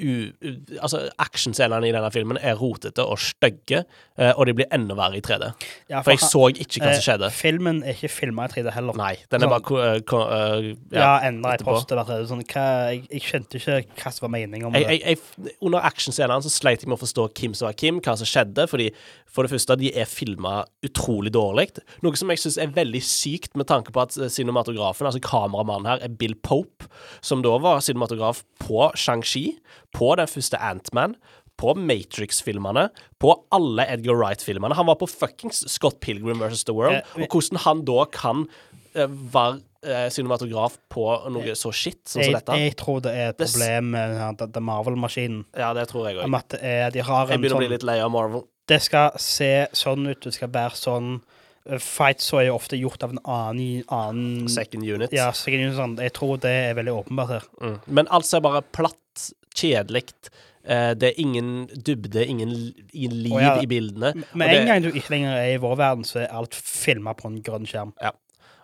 u, 0.00 0.12
u, 0.40 0.52
Altså, 0.80 1.02
actionscenene 1.20 1.88
i 1.88 1.92
denne 1.94 2.10
filmen 2.14 2.38
er 2.40 2.58
rotete 2.58 3.04
og 3.04 3.20
stygge, 3.22 3.84
eh, 4.18 4.32
og 4.32 4.48
de 4.48 4.54
blir 4.56 4.68
enda 4.74 4.96
verre 4.98 5.20
i 5.20 5.24
3D. 5.24 5.50
Ja, 5.90 6.02
For 6.02 6.14
jeg 6.14 6.24
så 6.24 6.44
ikke 6.50 6.82
hva 6.82 6.92
som 6.92 6.98
eh, 6.98 7.04
skjedde. 7.04 7.30
Filmen 7.36 7.82
er 7.84 7.96
ikke 7.96 8.12
filma 8.12 8.48
i 8.48 8.54
3D 8.54 8.74
heller. 8.74 8.98
Nei, 9.00 9.12
den 9.30 9.44
er 9.44 9.46
sånn- 9.46 9.54
bare 9.56 9.78
uh, 9.78 9.94
eh, 9.94 10.70
eh, 10.70 10.98
Ja, 10.98 11.12
et 11.18 11.40
etterpå. 11.40 11.76
post 11.76 11.94
hvert 11.94 12.10
tredje. 12.10 12.28
Sånn, 12.30 12.44
hva, 12.50 12.66
jeg, 12.90 13.06
jeg 13.10 13.26
skjønte 13.28 13.60
ikke 13.60 13.80
hva 14.02 14.14
som 14.14 14.26
var 14.26 14.34
meningen 14.36 14.72
med 14.72 14.86
jeg, 14.86 15.00
jeg, 15.04 15.54
under 15.60 15.84
actionscenene 15.86 16.42
så 16.44 16.52
sleit 16.52 16.84
jeg 16.84 16.90
med 16.90 16.98
å 16.98 17.02
forstå 17.04 17.26
hvem 17.38 17.56
som 17.56 17.68
var 17.68 17.76
Kim, 17.78 18.00
hva 18.04 18.16
som 18.18 18.28
skjedde, 18.28 18.66
fordi 18.70 18.90
for 19.30 19.46
det 19.46 19.52
første, 19.52 19.76
de 19.78 19.92
er 19.94 20.08
filma 20.10 20.64
utrolig 20.86 21.32
dårlig. 21.34 21.68
Noe 22.04 22.18
som 22.18 22.32
jeg 22.32 22.42
syns 22.42 22.58
er 22.58 22.72
veldig 22.74 23.02
sykt, 23.04 23.54
med 23.58 23.68
tanke 23.70 23.94
på 23.94 24.02
at 24.02 24.16
eh, 24.18 24.30
cinematografen, 24.32 25.06
altså 25.06 25.22
kameramannen 25.22 25.86
her, 25.90 26.02
er 26.02 26.16
Bill 26.20 26.34
Pope, 26.42 26.88
som 27.22 27.44
da 27.46 27.54
var 27.62 27.82
cinematograf 27.84 28.42
på 28.62 28.88
Shang-Chi, 28.98 29.44
på 29.96 30.14
den 30.20 30.30
første 30.30 30.58
Ant-Man. 30.60 31.16
På 31.60 31.74
Matrix-filmene, 31.76 32.86
på 33.20 33.34
alle 33.52 33.84
Edgar 33.92 34.16
Wright-filmene. 34.16 34.72
Han 34.78 34.86
var 34.88 34.96
på 34.96 35.08
fuckings 35.10 35.58
Scott 35.68 35.98
Pilgrim 36.00 36.38
versus 36.40 36.64
The 36.64 36.72
World. 36.72 37.02
Eh, 37.02 37.18
Og 37.20 37.34
hvordan 37.34 37.60
han 37.66 37.82
da 37.84 38.06
kan 38.14 38.46
eh, 38.94 39.04
være 39.34 39.58
eh, 39.84 40.06
cinematograf 40.08 40.78
på 40.88 41.04
noe 41.34 41.52
så 41.58 41.72
shit 41.76 42.00
som 42.08 42.22
Jeg, 42.24 42.32
dette. 42.38 42.56
jeg 42.56 42.76
tror 42.80 43.02
det 43.04 43.12
er 43.12 43.34
et 43.34 43.42
problem 43.42 43.90
med 43.92 44.40
den 44.40 44.66
Marvel-maskinen. 44.70 45.42
Ja, 45.58 45.74
det 45.76 45.88
tror 45.92 46.08
jeg 46.08 46.16
òg. 46.16 46.24
Jeg 46.24 47.04
en 47.04 47.44
begynner 47.44 47.58
å 47.58 47.60
bli 47.60 47.68
sånn 47.68 47.74
litt 47.76 47.84
lei 47.90 47.98
av 48.00 48.14
Marvel. 48.14 48.46
Det 48.70 48.80
skal 48.86 49.12
se 49.20 49.52
sånn 49.76 50.06
ut, 50.08 50.20
det 50.24 50.32
skal 50.36 50.48
være 50.54 50.78
sånn. 50.78 51.20
Fight 51.84 52.22
så 52.24 52.40
er 52.40 52.46
jo 52.48 52.56
ofte 52.56 52.78
gjort 52.80 53.02
av 53.04 53.12
en 53.12 53.20
annen, 53.28 53.82
annen 53.92 54.48
Second 54.48 54.86
unit. 54.86 55.12
Ja, 55.12 55.28
second 55.36 55.66
unit, 55.66 55.76
sånn. 55.76 55.98
Jeg 56.00 56.14
tror 56.16 56.38
det 56.40 56.50
er 56.70 56.76
veldig 56.78 56.94
åpenbart 57.02 57.34
her. 57.34 57.48
Mm. 57.60 57.76
Men 58.00 58.08
alt 58.16 58.24
ser 58.30 58.40
bare 58.40 58.62
platt, 58.72 58.96
kjedelig 59.56 60.06
eh, 60.64 60.92
Det 60.94 61.10
er 61.10 61.20
ingen 61.20 61.68
dybde, 61.86 62.24
ingen, 62.26 62.54
liv 62.94 63.36
ja. 63.36 63.56
i 63.62 63.68
bildene. 63.70 64.14
Med 64.34 64.54
en 64.54 64.66
gang 64.66 64.84
du 64.84 64.90
ikke 64.92 65.16
lenger 65.16 65.36
er 65.36 65.54
i 65.54 65.60
vår 65.62 65.76
verden, 65.80 66.04
så 66.04 66.24
er 66.24 66.34
alt 66.34 66.54
filma 66.54 67.14
på 67.18 67.30
en 67.30 67.40
grønn 67.44 67.68
skjerm. 67.68 67.94
Ja. 68.02 68.14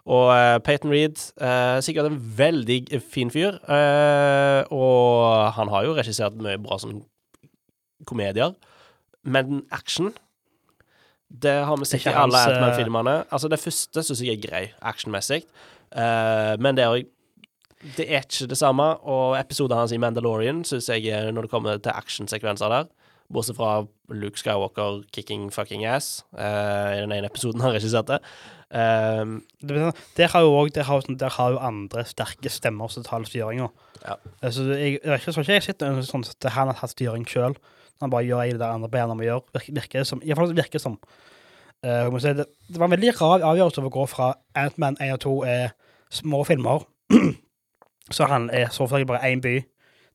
Og 0.07 0.29
uh, 0.31 0.61
Peyton 0.62 0.92
Reed, 0.94 1.18
uh, 1.42 1.81
sikkert 1.83 2.07
en 2.07 2.20
veldig 2.38 2.85
fin 3.03 3.31
fyr. 3.35 3.57
Uh, 3.66 4.62
og 4.70 5.51
han 5.57 5.72
har 5.72 5.88
jo 5.88 5.96
regissert 5.99 6.38
mye 6.38 6.61
bra 6.62 6.79
som 6.79 7.01
komedier. 8.07 8.55
Men 9.27 9.64
action 9.70 10.12
Det 11.29 11.64
har 11.66 11.77
vi 11.77 11.88
sett 11.90 12.07
i 12.07 12.14
alle 12.14 12.38
eh, 12.38 12.53
Ant-Man-filmene. 12.53 13.16
Altså, 13.35 13.49
det 13.51 13.59
første 13.59 14.03
syns 14.07 14.22
jeg 14.22 14.37
er 14.37 14.44
grei, 14.44 14.61
actionmessig. 14.79 15.40
Eh, 15.90 16.53
men 16.62 16.79
det 16.79 16.85
er, 16.85 17.01
det 17.96 18.07
er 18.11 18.25
ikke 18.25 18.49
det 18.51 18.59
samme. 18.59 18.87
Og 19.07 19.37
episoden 19.38 19.79
hans 19.79 19.94
i 19.94 20.01
Mandalorian 20.03 20.64
syns 20.66 20.88
jeg, 20.92 21.33
når 21.33 21.46
det 21.46 21.53
kommer 21.53 21.79
til 21.83 21.94
actionsekvenser 21.94 22.72
der 22.72 22.88
Bortsett 23.33 23.57
fra 23.59 23.81
Luke 24.14 24.38
Skywalker 24.38 25.01
kicking 25.14 25.49
fucking 25.51 25.83
ass 25.87 26.20
uh, 26.38 26.92
i 26.94 27.01
den 27.01 27.11
ene 27.11 27.27
episoden 27.27 27.61
har 27.64 27.75
jeg 27.75 27.83
ikke 27.83 27.90
sett 27.96 28.12
Det 28.12 29.66
blir 29.66 29.83
sånn- 29.83 30.05
Der 30.18 30.31
har 30.31 30.44
jo 30.46 30.68
der 30.68 30.87
har, 30.87 31.01
jo 31.01 31.07
sånn- 31.07 31.18
der 31.18 31.35
har 31.35 31.51
jo 31.51 31.59
andre 31.59 32.05
sterke 32.05 32.51
stemmer 32.51 32.88
som 32.90 33.03
tar 33.03 33.25
styringa. 33.25 33.68
Ja. 34.05 34.14
Altså, 34.42 34.62
jeg, 34.75 35.01
jeg, 35.03 35.20
jeg 35.27 35.35
ikke 35.35 35.53
jeg 35.53 35.62
sitter 35.62 35.90
noe 35.90 36.03
sånn 36.07 36.25
at 36.27 36.53
han 36.53 36.68
har 36.68 36.79
tatt 36.79 36.90
styring 36.94 37.27
sjøl. 37.27 37.57
Han 38.01 38.11
bare 38.11 38.27
gjør 38.27 38.53
det 38.53 38.61
der 38.61 38.75
andre 38.75 38.88
beina 38.88 39.14
må 39.14 39.25
gjøre. 39.25 39.42
Virker, 39.55 39.72
virker 39.72 39.99
det 40.01 40.07
som. 40.07 40.20
I 40.22 40.27
hvert 40.33 40.42
fall 40.42 40.55
virker 40.55 40.79
det 40.79 40.83
som. 40.83 40.99
Uh, 41.85 42.18
si, 42.18 42.33
det, 42.33 42.46
det 42.68 42.79
var 42.79 42.87
en 42.87 42.94
veldig 42.94 43.14
rar 43.20 43.44
avgjørelse 43.46 43.83
å 43.85 43.90
gå 43.90 44.07
fra 44.11 44.35
Ant-Man 44.55 44.99
1 45.01 45.12
og 45.14 45.20
2 45.20 45.35
er 45.51 45.75
små 46.11 46.44
filmer, 46.46 46.87
så 48.11 48.27
han 48.31 48.51
er 48.51 48.69
så 48.71 48.87
for 48.87 49.05
bare 49.05 49.33
én 49.33 49.40
by. 49.40 49.55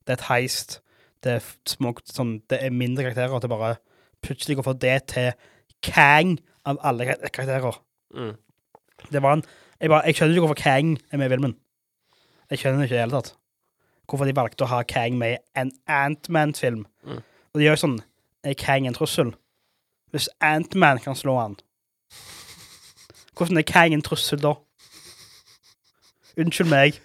Det 0.06 0.08
er 0.08 0.12
et 0.12 0.28
heist. 0.30 0.80
Det 1.24 1.32
er, 1.32 1.42
små, 1.68 1.94
sånn, 2.04 2.40
det 2.50 2.58
er 2.62 2.74
mindre 2.74 3.04
karakterer. 3.04 3.40
Til 3.40 3.52
bare 3.52 3.74
plutselig 4.22 4.56
går 4.58 4.66
fra 4.66 4.72
det 4.72 4.96
til 5.12 5.32
Kang 5.82 6.38
av 6.66 6.78
alle 6.82 7.06
karakterer. 7.06 7.78
mm. 8.14 8.32
Det 9.12 9.22
var 9.22 9.32
en 9.32 9.44
Jeg, 9.80 9.90
bare, 9.90 10.02
jeg 10.06 10.14
skjønner 10.14 10.34
ikke 10.34 10.46
hvorfor 10.46 10.62
Kang 10.62 10.98
er 11.10 11.18
med 11.18 11.26
i 11.26 11.32
filmen. 11.34 11.56
Jeg 12.50 12.58
skjønner 12.58 12.84
ikke 12.84 12.94
i 12.94 12.98
det 12.98 13.02
hele 13.02 13.16
tatt. 13.18 13.34
Hvorfor 14.06 14.28
de 14.28 14.36
valgte 14.36 14.62
å 14.62 14.70
ha 14.70 14.82
Kang 14.82 15.18
med 15.18 15.32
i 15.32 15.38
en 15.58 15.72
Ant-Man-film. 15.90 16.84
Mm. 17.02 17.22
Og 17.52 17.58
de 17.58 17.66
gjør 17.66 17.80
sånn 17.80 17.96
Er 18.44 18.54
Kang 18.54 18.86
en 18.86 18.94
trussel? 18.94 19.34
Hvis 20.14 20.28
Ant-Man 20.40 21.00
kan 21.02 21.16
slå 21.16 21.34
han, 21.38 21.56
hvordan 23.36 23.58
er 23.58 23.66
Kang 23.66 23.94
en 23.94 24.02
trussel 24.02 24.38
da? 24.42 24.54
Unnskyld 26.36 26.70
meg. 26.70 26.98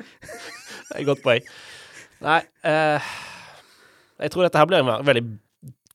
Det 0.00 0.96
er 0.96 1.00
et 1.04 1.06
godt 1.06 1.22
poeng. 1.22 1.44
Nei 2.20 2.40
eh, 2.66 3.12
Jeg 4.20 4.30
tror 4.34 4.42
dette 4.44 4.58
her 4.60 4.66
blir 4.68 4.82
en 4.82 5.06
veldig 5.06 5.22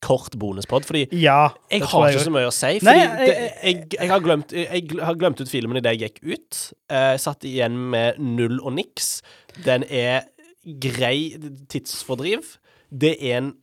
kort 0.06 0.36
bonuspod, 0.38 0.86
fordi 0.86 1.08
Ja. 1.18 1.50
jeg 1.72 1.82
har 1.82 2.08
jeg 2.10 2.15
ikke 2.20 2.26
så 2.28 2.34
mye 2.36 2.48
å 2.50 2.54
si. 2.54 2.72
Fordi 2.80 2.86
Nei, 2.86 2.96
jeg- 3.00 3.18
det, 3.18 3.36
jeg, 3.63 3.88
jeg, 4.00 4.10
har 4.12 4.20
glemt, 4.22 4.52
jeg 4.54 4.89
har 5.02 5.15
glemt 5.18 5.41
ut 5.41 5.50
filmen 5.50 5.78
idet 5.80 5.96
jeg 6.00 6.12
gikk 6.13 6.20
ut. 6.36 6.60
Eh, 6.89 7.12
Jeg 7.15 7.20
satt 7.24 7.41
igjen 7.50 7.78
med 7.89 8.20
null 8.22 8.60
og 8.62 8.74
niks. 8.78 9.22
Den 9.65 9.84
er 9.89 10.26
grei 10.65 11.38
tidsfordriv. 11.70 12.58
Det 12.91 13.15
er 13.22 13.38
en 13.39 13.54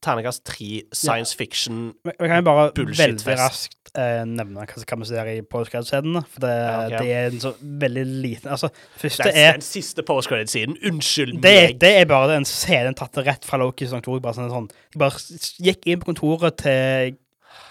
terningkast 0.00 0.44
tre 0.48 0.82
science 0.96 1.34
fiction 1.36 1.94
Men 2.04 2.14
Jeg 2.20 2.28
kan 2.30 2.36
jo 2.40 2.46
bare 2.46 2.70
Bullshit-fest. 2.72 3.26
veldig 3.26 3.38
raskt 3.38 3.79
eh, 3.98 4.22
nevne 4.28 4.64
hva, 4.64 4.82
hva 4.86 4.98
vi 5.00 5.08
ser 5.08 5.30
i 5.32 5.40
postcard-scenene. 5.42 6.22
For 6.30 6.44
det, 6.44 6.50
Ja, 6.50 6.74
ok. 6.86 6.94
det 6.98 7.14
er 7.16 7.30
en 7.30 7.40
så 7.42 7.52
veldig 7.60 8.04
liten 8.06 8.50
Altså, 8.50 8.68
det 8.68 9.00
første 9.04 9.24
Det 9.24 9.36
er 9.36 9.52
den 9.58 9.66
siste 9.66 10.02
postcredit-siden. 10.06 10.76
Unnskyld 10.90 11.40
Det, 11.42 11.54
meg. 11.56 11.80
det 11.80 11.92
er 12.00 12.04
bare 12.10 12.36
en 12.36 12.44
scene 12.48 12.94
tatt 12.94 13.16
rett 13.26 13.44
fra 13.44 13.58
Loki 13.58 13.86
sesong 13.88 14.02
2. 14.06 14.20
Bare 14.20 14.34
sånn, 14.38 14.50
sånn. 14.52 14.68
De 14.92 14.98
bare 14.98 15.18
gikk 15.60 15.86
inn 15.86 16.00
på 16.02 16.12
kontoret 16.12 16.56
til 16.62 17.16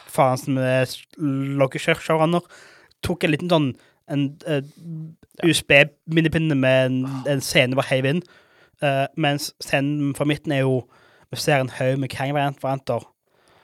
faren 0.10 0.38
som 0.41 0.58
er 0.58 0.89
Loki-showrunner, 1.19 2.41
tok 3.05 3.23
en 3.23 3.32
liten 3.32 3.49
sånn 3.51 3.69
en, 4.10 4.23
eh, 4.49 4.62
USB-minnepinne 5.45 6.55
med 6.58 6.86
en, 6.89 6.95
en 7.29 7.41
scene 7.41 7.77
bare 7.77 7.91
heiv 7.93 8.08
inn. 8.10 8.23
Uh, 8.84 9.05
mens 9.19 9.51
scenen 9.60 10.13
fra 10.15 10.23
midten 10.25 10.53
er 10.55 10.62
jo 10.63 10.86
Vi 11.29 11.38
ser 11.38 11.60
en 11.62 11.69
haug 11.69 11.99
med 12.01 12.10
Kang-varianter. 12.10 13.03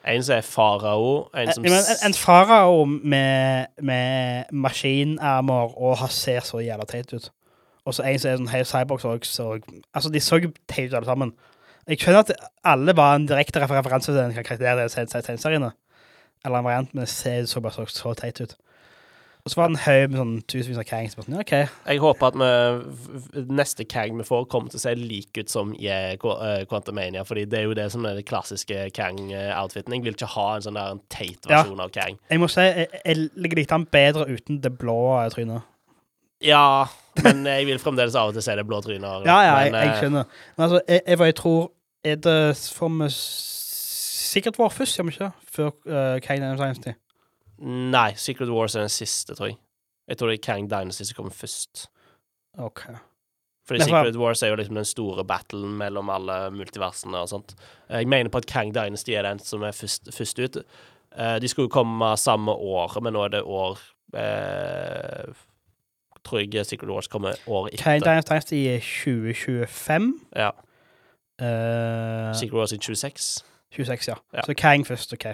En 0.07 0.23
som 0.23 0.35
er 0.35 0.41
farao, 0.45 1.29
en 1.33 1.53
som 1.53 1.65
En, 1.65 1.71
en, 1.71 2.01
en 2.05 2.13
farao 2.13 2.85
med, 2.85 3.65
med 3.81 4.51
maskinarmer 4.51 5.73
og 5.77 5.97
har 5.97 6.13
ser 6.13 6.45
så 6.45 6.61
jævla 6.61 6.85
teit 6.85 7.13
ut. 7.13 7.31
Og 7.85 7.93
så 7.93 8.05
en 8.05 8.19
som 8.19 8.31
er 8.31 8.37
sånn 8.37 8.53
helt 8.53 8.69
cyborg 8.69 9.01
så, 9.01 9.17
så 9.23 9.47
Altså, 9.93 10.09
de 10.13 10.21
så 10.21 10.39
teit 10.67 10.91
ut 10.91 10.99
alle 10.99 11.09
sammen. 11.09 11.33
Jeg 11.87 12.01
skjønner 12.01 12.23
at 12.25 12.31
alle 12.65 12.95
var 12.97 13.15
en 13.15 13.27
direkte 13.29 13.61
referanse 13.61 14.11
til 14.11 14.17
den 14.17 14.33
karakteren 14.33 14.85
i 14.85 15.21
tegneseriene. 15.21 15.71
Eller 16.45 16.59
en 16.59 16.65
variant, 16.65 16.93
men 16.93 17.05
det 17.05 17.09
ser 17.09 17.45
så 17.49 17.61
bare 17.61 17.73
så, 17.73 17.85
så 17.89 18.13
teit 18.17 18.41
ut. 18.41 18.55
Og 19.45 19.51
så 19.53 19.59
var 19.59 19.67
det 19.69 19.75
en 19.75 19.83
haug 19.85 20.09
med 20.09 20.17
sånn 20.17 20.37
tusenvis 20.49 20.79
av 20.81 20.85
Kangs. 20.89 21.11
Sånn, 21.13 21.35
ja, 21.35 21.43
OK. 21.43 21.51
Jeg 21.85 21.99
håper 22.01 22.31
at 22.31 22.37
vi, 22.41 23.43
neste 23.53 23.85
Kang 23.85 24.15
vi 24.17 24.25
får, 24.25 24.47
kommer 24.49 24.73
til 24.73 24.79
å 24.79 24.81
se 24.81 24.93
like 24.97 25.43
ut 25.45 25.51
som 25.53 25.75
i 25.77 25.85
eh, 25.85 26.15
Qu- 26.17 26.33
eh, 26.41 26.63
Quantumania, 26.65 27.21
fordi 27.29 27.43
det 27.51 27.59
er 27.59 27.67
jo 27.67 27.75
det 27.77 27.85
som 27.93 28.07
er 28.09 28.17
det 28.17 28.23
klassiske 28.25 28.87
Kang-outfiten. 28.97 29.93
Jeg 29.93 30.01
vil 30.07 30.17
ikke 30.17 30.31
ha 30.33 30.47
en 30.55 30.65
sånn 30.65 30.79
der 30.79 30.95
en 30.95 31.03
teit 31.13 31.45
Ja. 31.45 31.59
versjon 31.61 31.83
av 31.85 31.93
Kang. 31.93 32.17
Jeg 32.33 32.41
må 32.41 32.49
si 32.49 32.65
jeg, 32.65 32.89
jeg 33.05 33.29
ligger 33.37 33.61
litt 33.61 33.75
an 33.77 33.85
bedre 33.93 34.25
uten 34.33 34.57
det 34.65 34.73
blå 34.81 34.97
trynet. 35.37 35.61
Ja, 36.41 36.87
men 37.23 37.45
jeg 37.45 37.69
vil 37.69 37.77
fremdeles 37.85 38.17
av 38.17 38.33
og 38.33 38.33
til 38.39 38.41
se 38.49 38.57
det 38.57 38.65
blå 38.65 38.81
trynet. 38.81 39.29
Ja, 39.29 39.37
ja, 39.45 39.55
jeg, 39.61 39.71
men, 39.71 39.81
jeg 39.83 39.91
jeg, 39.93 40.01
skjønner. 40.01 40.25
Men 40.57 40.65
altså, 40.71 40.81
jeg, 40.89 41.01
jeg, 41.05 41.19
jeg 41.29 41.35
tror 41.43 41.61
Er 42.05 42.17
det 42.21 42.37
for 42.73 42.89
meg 42.97 43.13
sikkert 43.13 44.57
vår 44.59 44.73
først, 44.73 44.97
gjør 44.97 45.05
vi 45.07 45.13
ikke? 45.15 45.31
Før 45.55 45.69
uh, 45.85 46.17
Kane 46.25 46.49
Dynasty. 46.57 46.97
Nei, 47.59 48.11
Secret 48.19 48.49
Wars 48.49 48.75
er 48.75 48.79
den 48.85 48.89
siste, 48.89 49.35
tror 49.35 49.47
jeg. 49.47 49.57
Jeg 50.07 50.17
tror 50.17 50.27
det 50.29 50.39
er 50.39 50.43
Kang 50.53 50.67
Dynasty 50.69 51.03
som 51.03 51.15
kommer 51.15 51.31
først. 51.33 51.87
OK. 52.57 52.81
Fordi 53.67 53.79
hva- 53.81 53.85
Secret 53.85 54.15
Wars 54.21 54.43
er 54.43 54.47
jo 54.51 54.55
liksom 54.59 54.75
den 54.75 54.85
store 54.85 55.23
battlen 55.25 55.77
mellom 55.79 56.09
alle 56.13 56.51
multiversene 56.53 57.17
og 57.17 57.29
sånt. 57.29 57.55
Jeg 57.89 58.07
mener 58.07 58.29
på 58.29 58.37
at 58.37 58.45
Kang 58.45 58.73
Dynasty 58.75 59.11
er 59.17 59.23
den 59.23 59.39
som 59.39 59.63
er 59.63 59.71
først, 59.71 60.11
først 60.13 60.39
ut. 60.39 60.57
Eh, 61.17 61.39
De 61.39 61.47
skulle 61.47 61.69
komme 61.69 62.17
samme 62.17 62.51
år, 62.51 62.99
men 63.01 63.13
nå 63.13 63.23
er 63.25 63.29
det 63.29 63.43
år 63.43 63.79
eh, 64.13 65.33
Tror 66.25 66.39
jeg 66.53 66.65
Secret 66.65 66.89
Wars 66.89 67.07
kommer 67.07 67.35
året 67.47 67.73
etter. 67.73 67.83
Kang 67.83 68.01
Dynasty 68.25 68.55
er 68.67 68.79
2025. 68.79 70.13
Ja. 70.35 70.49
Uh, 71.41 72.33
Secret 72.33 72.53
Wars 72.57 72.71
i 72.71 72.77
26. 72.77 73.43
26, 73.75 74.07
ja. 74.07 74.15
Ja. 74.33 74.41
Så 74.45 74.53
Kang 74.57 74.85
først, 74.87 75.13
OK. 75.13 75.25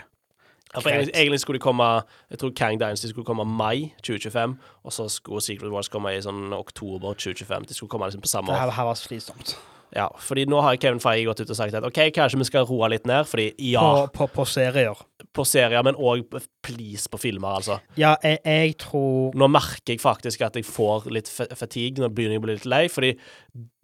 Ja, 0.71 0.79
egentlig, 0.87 1.11
egentlig 1.19 1.39
skulle 1.43 1.59
de 1.59 1.63
komme 1.65 1.87
Jeg 2.31 2.39
tror 2.39 2.53
Kang 2.55 2.77
Dynasty 2.79 3.09
skulle 3.11 3.27
komme 3.27 3.43
mai 3.45 3.89
2025, 4.07 4.53
og 4.87 4.93
så 4.95 5.09
skulle 5.11 5.41
Secret 5.43 5.71
Wars 5.73 5.89
komme 5.91 6.13
i 6.15 6.21
sånn 6.23 6.53
oktober 6.55 7.13
2025. 7.19 7.67
De 7.67 7.75
skulle 7.75 7.91
komme 7.91 8.07
liksom 8.07 8.23
på 8.23 8.31
samme 8.31 8.51
år. 8.53 8.55
Det 8.55 8.61
her, 8.63 8.71
her 8.79 8.89
var 8.91 8.95
slitsomt. 8.99 9.55
Ja, 9.91 10.05
fordi 10.23 10.45
nå 10.47 10.61
har 10.63 10.77
Kevin 10.79 11.01
Feige 11.03 11.25
gått 11.27 11.41
ut 11.43 11.49
og 11.51 11.57
sagt 11.59 11.75
at 11.75 11.83
OK, 11.83 11.97
kanskje 12.15 12.37
vi 12.39 12.45
skal 12.47 12.63
roe 12.69 12.87
litt 12.93 13.03
ned, 13.09 13.25
fordi 13.27 13.49
ja, 13.73 13.81
På, 13.83 14.05
på, 14.21 14.27
på 14.37 14.45
serier. 14.47 14.95
på 15.35 15.43
serier, 15.43 15.83
men 15.83 15.97
òg 15.99 16.23
please 16.63 17.11
på 17.11 17.19
filmer, 17.19 17.57
altså. 17.59 17.75
Ja, 17.99 18.13
jeg, 18.23 18.39
jeg 18.47 18.77
tror 18.85 19.35
Nå 19.35 19.49
merker 19.51 19.91
jeg 19.91 19.99
faktisk 19.99 20.45
at 20.47 20.55
jeg 20.55 20.63
får 20.69 21.09
litt 21.11 21.27
fa- 21.27 21.49
fatigue, 21.59 21.99
nå 21.99 22.07
begynner 22.07 22.37
jeg 22.37 22.43
å 22.43 22.45
bli 22.47 22.55
litt 22.55 22.69
lei, 22.71 22.85
fordi 22.87 23.11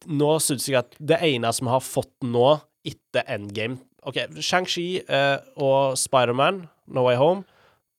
nå 0.07 0.31
syns 0.39 0.69
jeg 0.71 0.79
at 0.79 0.95
det 1.11 1.19
eneste 1.27 1.67
vi 1.67 1.73
har 1.75 1.83
fått 1.83 2.13
nå, 2.23 2.53
etter 2.87 3.27
Endgame 3.35 3.81
OK, 4.07 4.17
Shang-Chi 4.39 4.85
uh, 5.11 5.37
og 5.59 5.97
Spiderman, 5.99 6.63
No 6.87 7.03
Way 7.07 7.17
Home, 7.19 7.43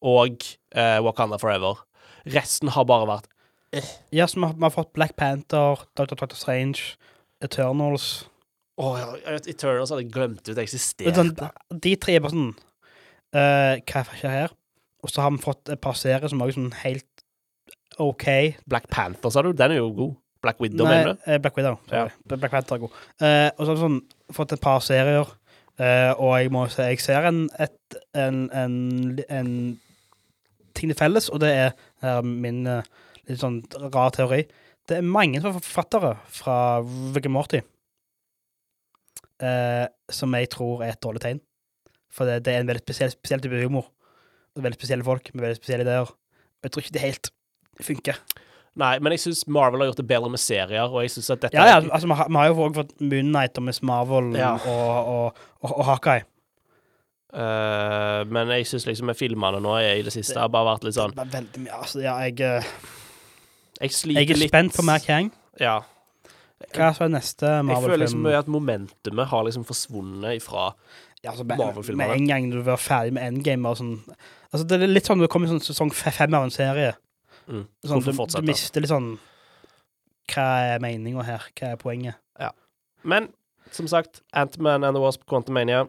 og 0.00 0.40
uh, 0.72 0.98
Wakanda 1.04 1.36
Forever. 1.40 1.82
Resten 2.32 2.70
har 2.74 2.86
bare 2.88 3.06
vært 3.08 3.28
Ja, 4.16 4.24
så 4.26 4.38
vi 4.40 4.46
har, 4.46 4.54
vi 4.56 4.64
har 4.64 4.72
fått 4.72 4.92
Black 4.96 5.14
Panther, 5.20 5.82
Dr. 5.98 6.14
Doctor 6.16 6.36
Strange, 6.38 6.96
Eternals 7.44 8.26
Å 8.80 8.92
ja, 8.98 9.08
Eternals 9.50 9.92
hadde 9.92 10.04
jeg 10.06 10.12
glemt 10.14 10.40
ut 10.48 10.54
er 10.56 10.62
eksisterte. 10.64 11.12
sånn, 11.16 11.34
De 11.82 11.92
tre 12.00 12.16
er 12.16 12.24
bare 12.24 12.34
sånn 12.34 12.48
uh, 13.36 13.74
Hva 13.84 14.02
skjer 14.14 14.32
her? 14.34 14.54
Og 15.04 15.12
så 15.12 15.22
har 15.22 15.34
vi 15.36 15.42
fått 15.44 15.70
et 15.74 15.80
par 15.84 15.94
serier 15.98 16.26
som 16.32 16.40
er 16.42 16.54
sånn 16.56 16.72
helt 16.82 17.06
OK. 18.02 18.26
Black 18.70 18.88
Panther, 18.92 19.30
sa 19.34 19.42
du? 19.42 19.52
Den 19.56 19.74
er 19.74 19.80
jo 19.80 19.90
god. 19.94 20.16
Black 20.42 20.60
Widow, 20.62 20.86
Nei, 20.86 21.00
mener 21.02 21.16
du? 21.16 21.22
eh, 21.26 21.38
Black 21.42 21.56
Widow. 21.58 21.78
Sorry. 21.90 22.12
Black 22.30 22.52
Panther 22.52 22.76
er 22.76 22.82
god. 22.84 22.98
Uh, 23.18 23.48
og 23.56 23.62
så 23.62 23.68
har 23.72 23.74
vi 23.78 23.82
sånn, 23.84 23.96
fått 24.36 24.54
et 24.54 24.62
par 24.62 24.82
serier, 24.86 25.32
eh, 25.78 26.12
og 26.14 26.36
jeg 26.38 26.52
må 26.54 26.66
si 26.72 26.86
jeg 26.86 27.02
ser 27.04 27.28
en, 27.28 27.44
et, 27.58 27.98
en, 28.18 28.44
en, 28.52 28.76
en 29.28 29.50
ting 30.74 30.92
til 30.92 30.98
felles, 30.98 31.30
og 31.32 31.42
det 31.42 31.52
er 31.54 31.70
eh, 32.02 32.22
min 32.22 32.64
eh, 32.66 32.86
litt 33.28 33.42
sånn 33.42 33.60
rar 33.88 34.14
teori. 34.16 34.44
Det 34.88 35.00
er 35.00 35.10
mange 35.16 35.40
er 35.40 35.58
forfattere 35.58 36.14
fra 36.32 36.58
Viggo 37.14 37.32
Morty 37.34 37.60
uh, 39.42 39.86
som 40.10 40.34
jeg 40.38 40.50
tror 40.54 40.84
er 40.84 40.94
et 40.94 41.02
dårlig 41.02 41.22
tegn. 41.24 41.40
For 42.12 42.28
det, 42.28 42.42
det 42.46 42.54
er 42.54 42.62
en 42.62 42.70
veldig 42.70 42.84
spesiell, 42.84 43.12
spesiell 43.12 43.42
type 43.44 43.60
humor. 43.62 43.90
Veldig 44.58 44.78
spesielle 44.80 45.06
folk 45.06 45.28
med 45.34 45.44
veldig 45.44 45.60
spesielle 45.60 45.86
ideer. 45.86 46.10
Jeg 46.64 46.72
tror 46.72 46.84
ikke 46.84 46.96
det 46.96 47.04
helt 47.04 47.30
funker. 47.84 48.22
Nei, 48.78 48.92
men 49.02 49.10
jeg 49.16 49.20
syns 49.24 49.40
Marvel 49.50 49.80
har 49.82 49.88
gjort 49.90 49.98
det 50.00 50.06
bedre 50.06 50.28
med 50.30 50.38
serier, 50.38 50.86
og 50.86 51.00
jeg 51.02 51.10
synes 51.16 51.30
at 51.34 51.40
dette 51.42 51.56
Ja, 51.58 51.64
ja, 51.66 51.78
altså, 51.90 52.06
vi 52.06 52.14
har, 52.14 52.28
vi 52.30 52.36
har 52.38 52.46
jo 52.52 52.58
også 52.62 52.74
fått 52.82 52.92
Moon 53.02 53.32
Knight 53.32 53.58
og 53.58 53.64
Miss 53.66 53.80
Marvel 53.82 54.28
Ja. 54.38 54.52
og, 54.54 55.08
og, 55.14 55.40
og, 55.62 55.72
og 55.80 55.84
Hakai. 55.88 56.20
Uh, 57.28 58.22
men 58.32 58.48
jeg 58.56 58.64
syns 58.70 58.86
liksom 58.88 59.10
med 59.10 59.18
filmene 59.18 59.58
nå 59.60 59.74
i 59.84 60.00
det 60.06 60.14
siste 60.14 60.38
har 60.40 60.48
bare 60.48 60.64
vært 60.70 60.86
litt 60.86 60.96
sånn 60.96 61.12
veldig 61.18 61.60
mye, 61.66 61.74
altså, 61.76 62.00
ja, 62.00 62.14
jeg, 62.24 62.38
eh, 62.40 62.70
Jeg 63.82 63.92
sliter 63.92 64.22
jeg 64.22 64.30
er 64.32 64.40
litt 64.40 64.48
spent 64.54 64.72
på 64.78 64.84
mer 64.88 65.02
Kang. 65.04 65.28
Ja. 65.60 65.74
Hva 66.72 66.88
så 66.96 67.04
er 67.04 67.12
neste 67.12 67.50
Jeg 67.68 67.82
føler 67.84 68.00
liksom 68.06 68.24
at 68.32 68.48
momentumet 68.50 69.28
har 69.30 69.44
liksom 69.46 69.66
forsvunnet 69.68 70.38
ifra 70.40 70.70
Ja, 71.22 71.34
altså, 71.34 71.44
Marvel-filmene. 71.44 72.08
med 72.08 72.16
en 72.16 72.30
gang 72.32 72.48
du 72.54 72.62
var 72.64 72.80
ferdig 72.80 73.12
med 73.18 73.28
Endgame 73.28 73.68
og 73.68 73.76
sånn 73.82 73.92
Altså, 74.48 74.64
det 74.64 74.78
er 74.80 74.88
litt 74.88 75.04
sånn 75.04 75.20
når 75.20 75.28
du 75.28 75.32
kommer 75.34 75.50
i 75.50 75.52
sånn 75.52 75.60
sesong 75.68 75.92
fe- 75.92 76.14
fem 76.16 76.32
av 76.32 76.46
en 76.46 76.54
serie. 76.54 76.94
Mm. 77.48 77.64
Sånn, 77.88 78.04
du, 78.04 78.12
du 78.12 78.46
mister 78.46 78.84
litt 78.84 78.92
sånn 78.92 79.10
Hva 80.28 80.46
er 80.74 80.82
meninga 80.84 81.24
her? 81.26 81.46
Hva 81.56 81.74
er 81.74 81.80
poenget? 81.80 82.20
Men 83.06 83.30
som 83.72 83.86
sagt, 83.88 84.22
Ant-Man 84.32 84.84
and 84.84 84.96
the 84.96 85.00
Wasp 85.00 85.22
Quantumania, 85.28 85.84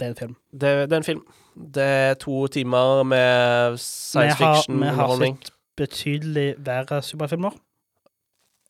Det 0.00 0.06
er 0.06 0.10
en 0.10 0.16
film. 0.18 0.36
det, 0.52 0.70
det 0.90 0.92
er 0.92 0.96
en 0.96 1.06
film. 1.06 1.20
Det 1.54 1.84
er 1.84 2.14
to 2.18 2.46
timer 2.50 3.04
med 3.06 3.76
science 3.78 4.36
fiction-underholdning. 4.40 5.36
vi 5.38 5.44
har 5.44 5.52
sett 5.52 5.52
betydelig 5.78 6.54
verre 6.58 7.02
superfilmer. 7.02 7.54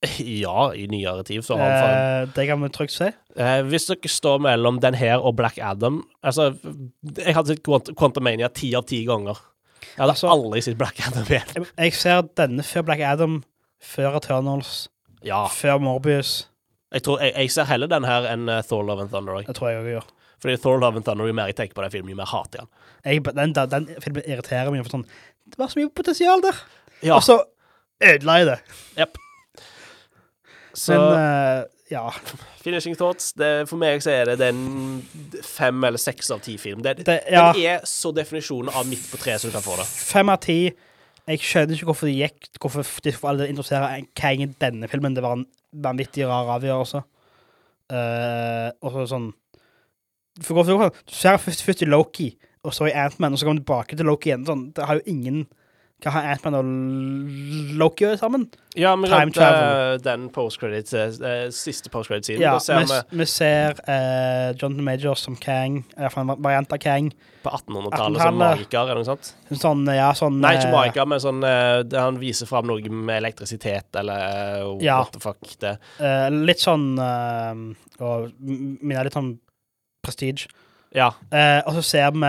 Ja, 0.20 0.74
i 0.76 0.84
nyere 0.86 1.22
tid. 1.24 1.40
Så 1.44 1.56
har 1.56 1.70
Eh, 1.70 2.28
det 2.36 2.46
kan 2.46 2.60
vi 2.60 2.68
trygt 2.68 2.92
si. 2.92 3.08
Eh, 3.36 3.62
hvis 3.62 3.86
dere 3.88 4.08
står 4.08 4.38
mellom 4.44 4.80
den 4.80 4.94
her 4.94 5.16
og 5.16 5.36
Black 5.36 5.58
Adam 5.58 6.02
Altså, 6.22 6.50
jeg 7.16 7.34
hadde 7.34 7.54
sett 7.54 7.62
Quant 7.64 7.88
Quantumania 7.96 8.48
ti 8.52 8.74
av 8.74 8.84
ti 8.84 9.04
ganger. 9.08 9.38
Jeg 9.94 10.00
hadde 10.02 10.14
Altså- 10.14 10.30
aldri 10.32 10.60
sett 10.64 10.78
Black 10.78 11.00
Adam 11.06 11.24
igjen. 11.28 11.66
Jeg, 11.78 11.94
ser 11.94 12.22
denne 12.36 12.62
før 12.66 12.82
Black 12.88 13.00
Adam, 13.00 13.42
før 13.82 14.16
Eternals, 14.16 14.88
Ja. 15.24 15.46
før 15.48 15.78
Morbius. 15.80 16.48
Jeg, 16.92 17.02
tror, 17.02 17.18
jeg, 17.20 17.32
jeg 17.36 17.50
ser 17.50 17.64
heller 17.64 17.86
den 17.90 18.04
her 18.04 18.26
enn 18.30 18.48
eh, 18.48 18.62
Thor 18.62 18.82
Love 18.86 19.02
and 19.02 19.10
Thunder. 19.10 19.42
Det 19.42 19.56
tror 19.56 19.70
jeg 19.72 19.78
også 19.80 19.94
gjør. 19.96 20.10
Fordi 20.44 20.56
Thor 20.60 20.78
Love 20.78 20.96
and 20.96 21.04
Thunder, 21.04 21.26
jo 21.26 21.32
mer 21.32 21.46
jeg 21.50 21.56
tenker 21.56 21.74
på 21.74 21.82
den 21.82 21.90
filmen, 21.90 22.10
jo 22.10 22.16
mer 22.16 22.28
hater 22.30 22.66
jeg 23.04 23.24
den. 23.24 23.52
Den, 23.54 23.70
den, 23.70 23.88
filmen 24.04 24.22
irriterer 24.28 24.70
meg. 24.70 24.84
For 24.84 24.98
sånn, 24.98 25.06
det 25.48 25.58
var 25.58 25.68
så 25.72 25.80
mye 25.80 25.90
potensial 25.94 26.40
der, 26.44 26.60
Ja, 27.02 27.16
og 27.16 27.22
så 27.26 27.40
ødela 28.02 28.38
jeg 28.40 28.46
det. 28.52 28.58
Så 30.74 30.96
Men 30.98 31.02
uh, 31.14 31.74
ja. 31.92 32.14
Finishing 32.64 32.96
Thoughts, 32.98 33.32
det, 33.38 33.68
for 33.70 33.80
meg 33.80 34.02
så 34.04 34.12
er 34.14 34.32
det 34.32 34.38
den 34.40 35.04
fem 35.44 35.84
eller 35.84 36.00
seks 36.00 36.32
av 36.34 36.42
ti 36.44 36.56
film. 36.60 36.82
Det, 36.84 36.98
Det, 37.06 37.20
ja. 37.30 37.50
Den 37.52 37.62
er 37.62 37.86
så 37.88 38.12
definisjonen 38.14 38.72
av 38.74 38.88
midt 38.88 39.06
på 39.10 39.20
treet 39.20 39.42
som 39.42 39.52
du 39.52 39.56
kan 39.56 39.64
få 39.64 39.78
det. 39.80 39.86
Fem 39.88 40.32
av 40.32 40.40
ti. 40.44 40.58
Jeg 41.24 41.40
skjønner 41.40 41.78
ikke 41.78 41.88
hvorfor 41.88 42.08
de 42.10 42.18
gikk 42.18 42.58
Hvorfor 42.60 42.84
de 43.00 43.12
for 43.16 43.30
alle 43.30 43.46
interesserer 43.48 44.02
Kang 44.12 44.42
i 44.44 44.50
denne 44.60 44.90
filmen. 44.92 45.14
Det 45.16 45.24
var 45.24 45.38
en 45.38 45.46
vanvittig 45.84 46.26
rar 46.28 46.50
avgjørelse. 46.58 47.00
Uh, 47.92 48.68
og 48.80 48.92
så 48.92 49.08
sånn 49.12 49.32
for, 50.40 50.56
for, 50.56 50.64
for, 50.66 50.94
Du 51.06 51.14
ser 51.14 51.36
først, 51.38 51.62
først 51.62 51.84
i 51.84 51.88
Loki, 51.88 52.30
og 52.64 52.72
så 52.74 52.88
i 52.88 52.94
Ant-Man, 52.96 53.36
og 53.36 53.38
så 53.38 53.46
kommer 53.46 53.60
du 53.60 53.64
tilbake 53.64 53.96
til 53.96 54.08
Loki 54.08 54.32
igjen. 54.32 54.46
Sånn, 54.48 54.64
det 54.74 54.88
har 54.88 54.98
jo 54.98 55.12
ingen 55.12 55.44
Hva 56.04 56.10
har 56.12 56.26
Ant-Man 56.34 56.54
og 56.58 57.76
Loki 57.80 58.10
sammen? 58.20 58.42
Ja, 58.76 58.90
vi 58.98 59.06
Time 59.08 59.22
rent, 59.22 59.34
travel. 59.38 59.94
eh, 59.94 59.98
den 60.04 60.26
postcredit, 60.34 60.90
eh, 60.92 61.46
siste 61.54 61.88
postcredit-siden. 61.88 62.42
Ja, 62.42 62.58
ser 62.60 62.82
vi, 62.84 62.98
vi 63.22 63.26
ser 63.30 63.78
uh, 63.88 64.50
Jonathan 64.58 64.84
Majors 64.84 65.22
som 65.24 65.36
Kang, 65.40 65.78
iallfall 65.96 66.26
en 66.28 66.42
variant 66.44 66.72
av 66.76 66.78
Kang. 66.82 67.08
på 67.44 67.50
1800-tallet 67.50 68.20
som 68.20 68.34
1800-tallet. 68.34 68.58
magiker, 68.58 68.80
eller 68.82 69.00
noe 69.00 69.08
sånt. 69.08 69.30
Sånn, 69.60 69.84
ja, 69.94 70.10
sånn 70.16 70.38
Nei, 70.42 70.54
ikke 70.58 70.68
eh, 70.68 70.74
magiker, 70.76 71.08
men 71.14 71.22
sånn 71.24 71.40
uh, 71.44 72.00
han 72.04 72.18
viser 72.20 72.50
fram 72.50 72.66
noe 72.68 72.80
med 72.90 73.22
elektrisitet, 73.22 73.88
eller 74.00 74.66
uh, 74.66 74.82
Ja. 74.84 74.98
what 75.04 75.12
the 75.16 75.20
fuck 75.24 75.56
det. 75.64 75.78
eh, 76.00 76.28
litt 76.34 76.60
sånn 76.60 76.98
uh, 76.98 77.54
Og 78.04 78.30
minner 78.40 79.04
litt 79.08 79.16
sånn 79.16 79.38
prestige. 80.04 80.48
Ja, 80.94 81.08
Eh, 81.34 81.60
og 81.66 81.74
så 81.74 81.82
ser 81.82 82.10
vi 82.14 82.28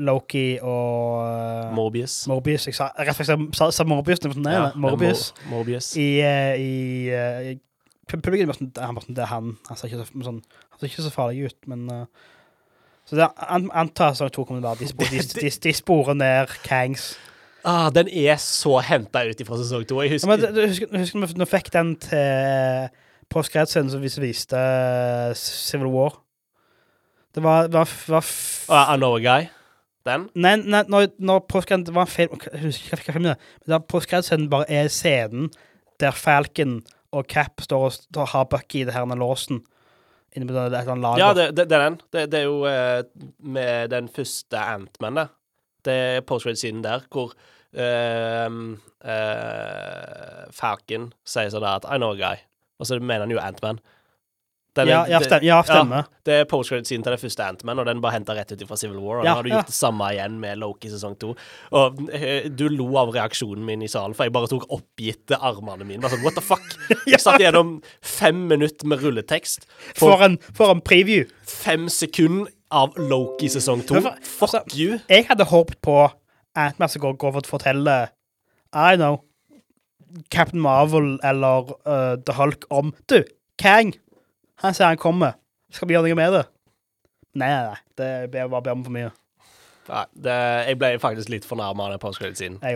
Loki 0.00 0.58
og 0.64 1.26
eh, 1.28 1.74
Morbius. 1.76 2.22
Morbius. 2.30 2.64
Jeg 2.70 2.74
sa 2.78 2.86
rett 2.96 3.12
og 3.12 3.26
slett 3.28 3.56
sa, 3.58 3.68
sa 3.70 3.84
Morbius. 3.84 4.22
det 4.24 4.32
sånn, 4.32 4.48
Ja, 4.48 4.70
Morbius. 4.74 5.32
Mor- 5.44 5.58
Morbius. 5.58 5.90
I, 6.00 6.08
eh, 6.24 6.54
i, 6.56 6.72
eh, 7.12 7.56
Publikum 8.08 8.48
var 8.48 8.56
bare 8.96 9.12
det 9.12 9.18
er 9.20 9.26
han. 9.28 9.50
Han 9.68 9.76
ser 9.76 9.90
ikke 9.90 10.00
så, 10.00 10.22
sånn, 10.24 10.40
han 10.40 10.80
ser 10.80 10.88
ikke 10.88 11.02
så 11.04 11.10
farlig 11.12 11.42
ut, 11.50 11.56
men 11.68 11.82
uh, 11.92 12.06
Så 13.04 13.16
det 13.16 13.26
antar 13.76 14.14
sesong 14.16 14.30
to 14.32 14.44
kommer 14.48 14.62
til 14.62 14.68
å 14.68 14.72
være 14.72 14.80
de, 14.80 14.88
spor, 14.88 15.10
de, 15.12 15.20
de, 15.44 15.50
de 15.66 15.72
sporer 15.76 16.16
ned 16.16 16.54
Kangs. 16.64 17.10
Ah, 17.68 17.90
den 17.92 18.08
er 18.08 18.36
så 18.40 18.78
henta 18.80 19.26
ut 19.28 19.42
fra 19.44 19.58
sesong 19.60 19.84
to. 19.88 20.00
Jeg 20.00 20.22
Ja, 20.22 20.28
men 20.30 20.40
husker, 20.40 20.88
du 20.88 20.96
husker 21.02 21.26
vi 21.44 21.48
fikk 21.52 21.68
den 21.74 21.92
til 22.00 22.88
postkredsen 23.28 23.90
som 23.92 24.00
vi 24.00 24.08
viste 24.24 24.56
eh, 24.56 25.34
Civil 25.36 25.92
War. 25.92 26.16
Det 27.38 27.44
var, 27.44 27.70
var, 27.70 27.94
var 28.10 28.24
f- 28.26 28.66
Ah, 28.74 28.90
I 28.94 28.98
Know 28.98 29.14
a 29.14 29.22
Guy. 29.22 29.48
Den. 30.08 30.28
Nei, 30.34 30.56
nei 30.64 30.82
når, 30.88 31.10
når 31.20 31.42
Det 31.68 31.92
var 31.94 32.06
en 32.06 32.10
film 32.10 32.38
Jeg 32.52 32.62
husker 32.62 32.96
ikke 32.98 33.12
hva 33.12 33.14
filmen 33.14 33.32
er. 33.34 33.48
Men 33.62 33.74
der 33.74 33.82
postkredsen 33.92 34.46
bare 34.50 34.66
er 34.70 34.88
scenen 34.90 35.50
der 36.00 36.14
Falcon 36.14 36.80
og 37.12 37.26
Cap 37.30 37.60
står 37.64 37.84
og, 37.88 37.92
står 37.92 38.22
og 38.22 38.28
har 38.32 38.44
Bucky 38.52 38.82
i 38.82 38.86
det 38.88 38.94
her 38.94 39.06
med 39.08 39.18
låsen 39.18 39.62
inne 40.36 40.46
på 40.46 40.52
det, 40.54 40.66
et 40.66 40.80
eller 40.82 40.92
annet 40.92 41.04
lager. 41.06 41.22
Ja, 41.22 41.28
det, 41.34 41.46
det, 41.56 41.64
det 41.70 41.76
er 41.78 41.84
den. 41.84 42.00
Det, 42.12 42.24
det 42.32 42.40
er 42.40 42.46
jo 42.46 42.58
uh, 42.68 43.28
med 43.40 43.90
den 43.94 44.08
første 44.12 44.60
Ant-Man, 44.60 45.16
det. 45.18 45.26
Det 45.88 45.94
er 45.94 46.26
postgrade-siden 46.28 46.82
der 46.84 47.06
hvor 47.10 47.32
uh, 47.32 48.58
uh, 49.08 50.42
Falcon 50.54 51.08
sier 51.26 51.50
sånn 51.54 51.66
at 51.66 51.88
I 51.88 51.98
know 52.00 52.12
a 52.14 52.18
guy. 52.20 52.42
Og 52.78 52.86
så 52.86 52.98
mener 53.00 53.24
han 53.26 53.34
jo 53.34 53.40
Ant-Man. 53.42 53.80
Den 54.78 54.88
ja, 54.90 55.00
ja, 55.08 55.18
ja, 55.18 55.20
stemme. 55.26 55.46
ja, 55.48 55.58
stemmer. 55.66 56.06
Det 56.28 56.34
er 56.42 56.44
postcredit-siden 56.50 57.02
til 57.04 57.14
det 57.14 57.20
første 57.22 57.44
Ant-Man, 57.44 57.78
og 57.82 57.86
den 57.88 58.00
bare 58.04 58.14
henta 58.18 58.34
rett 58.36 58.52
ut 58.54 58.62
fra 58.68 58.76
Civil 58.80 58.98
War. 59.02 59.20
Og 59.20 59.26
Ja, 59.26 59.32
nå 59.32 59.40
har 59.40 59.46
du 59.46 59.50
gjort 59.52 59.70
det 59.72 59.76
samme 59.76 60.08
igjen 60.14 60.36
med 60.42 60.58
Loki 60.62 60.90
sesong 60.92 61.16
to. 61.20 61.34
Og 61.78 62.02
eh, 62.14 62.48
du 62.50 62.66
lo 62.72 62.86
av 63.00 63.12
reaksjonen 63.16 63.64
min 63.66 63.82
i 63.82 63.88
salen, 63.90 64.14
for 64.16 64.28
jeg 64.28 64.34
bare 64.36 64.50
tok 64.52 64.66
oppgitte 64.76 65.38
armene 65.40 65.86
mine. 65.88 66.00
Bare 66.04 66.14
sånn, 66.16 66.24
what 66.26 66.36
the 66.38 66.44
fuck? 66.44 66.64
Jeg 67.08 67.20
satt 67.24 67.40
gjennom 67.42 67.78
fem 68.04 68.44
minutter 68.50 68.86
med 68.88 69.00
rulletekst 69.02 69.64
For, 69.96 70.12
For 70.12 70.24
en, 70.28 70.38
for 70.54 70.70
en 70.74 70.80
preview. 70.84 71.24
fem 71.48 71.88
sekunder 71.92 72.52
av 72.70 72.92
Loki 73.00 73.48
sesong 73.48 73.80
to. 73.88 74.00
Fuck 74.04 74.42
altså- 74.44 74.64
you. 74.76 74.98
Jeg 75.08 75.24
hadde 75.30 75.46
håpet 75.48 75.80
på 75.82 75.96
Ant-Man 76.58 76.88
som 76.92 77.00
går, 77.06 77.16
går 77.16 77.32
for 77.38 77.46
å 77.46 77.52
fortelle 77.56 77.96
I 78.76 78.96
know 79.00 79.22
Captain 80.30 80.60
Marvel 80.60 81.18
eller 81.24 81.68
uh, 81.86 82.16
The 82.24 82.32
Hulk 82.36 82.64
om 82.72 82.92
Du, 83.08 83.22
Kang! 83.60 83.94
Han 84.62 84.74
sier 84.74 84.86
han 84.90 85.00
kommer. 85.00 85.36
Skal 85.70 85.88
vi 85.88 85.94
gjøre 85.94 86.08
noe 86.10 86.18
med 86.18 86.32
det? 86.38 86.44
Nei, 87.38 87.48
nei, 87.48 87.64
nei. 87.70 87.80
Det 87.98 88.40
er 88.42 88.48
bare 88.50 88.72
om 88.74 88.84
for 88.86 88.94
mye. 88.94 89.10
Nei, 89.88 90.02
det, 90.20 90.32
jeg 90.68 90.76
ble 90.76 90.88
faktisk 91.00 91.30
litt 91.32 91.46
fornærma 91.48 91.86
av 91.86 91.92
den 91.94 92.00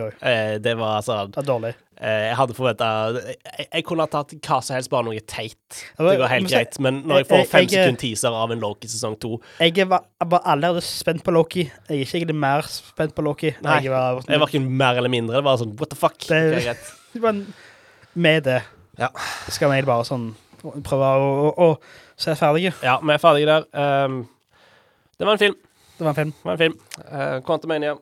òg. 0.01 0.15
Eh, 0.25 0.55
det 0.65 0.71
var 0.79 0.95
altså 0.97 1.17
Det 1.29 1.43
er 1.43 1.45
dårlig. 1.45 1.69
eh, 2.01 2.23
Jeg 2.31 2.37
hadde 2.39 2.55
forventa 2.57 2.87
jeg, 3.19 3.67
jeg 3.67 3.83
kunne 3.85 4.07
ha 4.07 4.09
tatt 4.15 4.33
hva 4.47 4.57
som 4.65 4.73
helst, 4.73 4.89
bare 4.89 5.05
noe 5.05 5.21
teit. 5.29 5.83
Det 5.99 6.15
går 6.23 6.31
helt 6.31 6.49
greit. 6.49 6.79
Men 6.81 7.03
når 7.05 7.21
jeg 7.21 7.27
får 7.29 7.43
fem 7.51 7.67
sekunder 7.69 7.99
teaser 8.01 8.33
av 8.39 8.55
en 8.55 8.63
Loki 8.65 8.89
sesong 8.89 9.19
to 9.21 9.35
Jeg 9.61 9.85
var, 9.91 10.07
bare 10.17 10.31
var 10.33 10.41
allerede 10.55 10.81
spent 10.87 11.21
på 11.27 11.35
Loki. 11.37 11.67
Jeg 11.67 11.99
er 11.99 12.01
ikke 12.07 12.17
egentlig 12.23 12.39
mer 12.47 12.65
spent 12.65 13.13
på 13.13 13.21
Loki. 13.29 13.53
Nei, 13.61 13.77
jeg 13.85 13.93
var, 13.93 14.23
Jeg 14.27 14.39
var 14.41 14.47
ikke 14.49 14.63
mer 14.83 14.97
eller 15.03 15.13
mindre. 15.13 15.37
Det 15.37 15.45
var 15.51 15.61
sånn 15.61 15.75
what 15.77 15.89
the 15.93 15.99
fuck. 15.99 16.17
Det- 16.17 16.41
Ok, 16.57 16.63
greit. 16.65 16.93
Men 17.27 17.45
med 18.15 18.43
det 18.49 18.63
Ja. 18.97 19.09
skal 19.53 19.69
vi 19.69 19.81
bare 19.85 20.01
sånn 20.09 20.31
prøve 20.83 21.09
å, 21.19 21.27
å, 21.51 21.67
å 21.67 22.17
se 22.19 22.35
ferdige. 22.39 22.73
ja, 22.83 22.97
vi 23.03 23.13
er 23.13 23.21
ferdige 23.21 23.45
der. 23.51 23.67
Um, 24.05 24.27
det 25.19 25.27
var 25.27 25.33
en 25.37 25.39
film. 25.43 25.55
Det 25.97 26.05
var 26.05 26.09
en 26.13 26.15
film. 26.21 26.31
Det 26.39 26.45
var 26.49 26.53
en 26.57 26.63
film. 26.63 26.77
Uh, 27.05 27.37
Quantumania. 27.45 27.95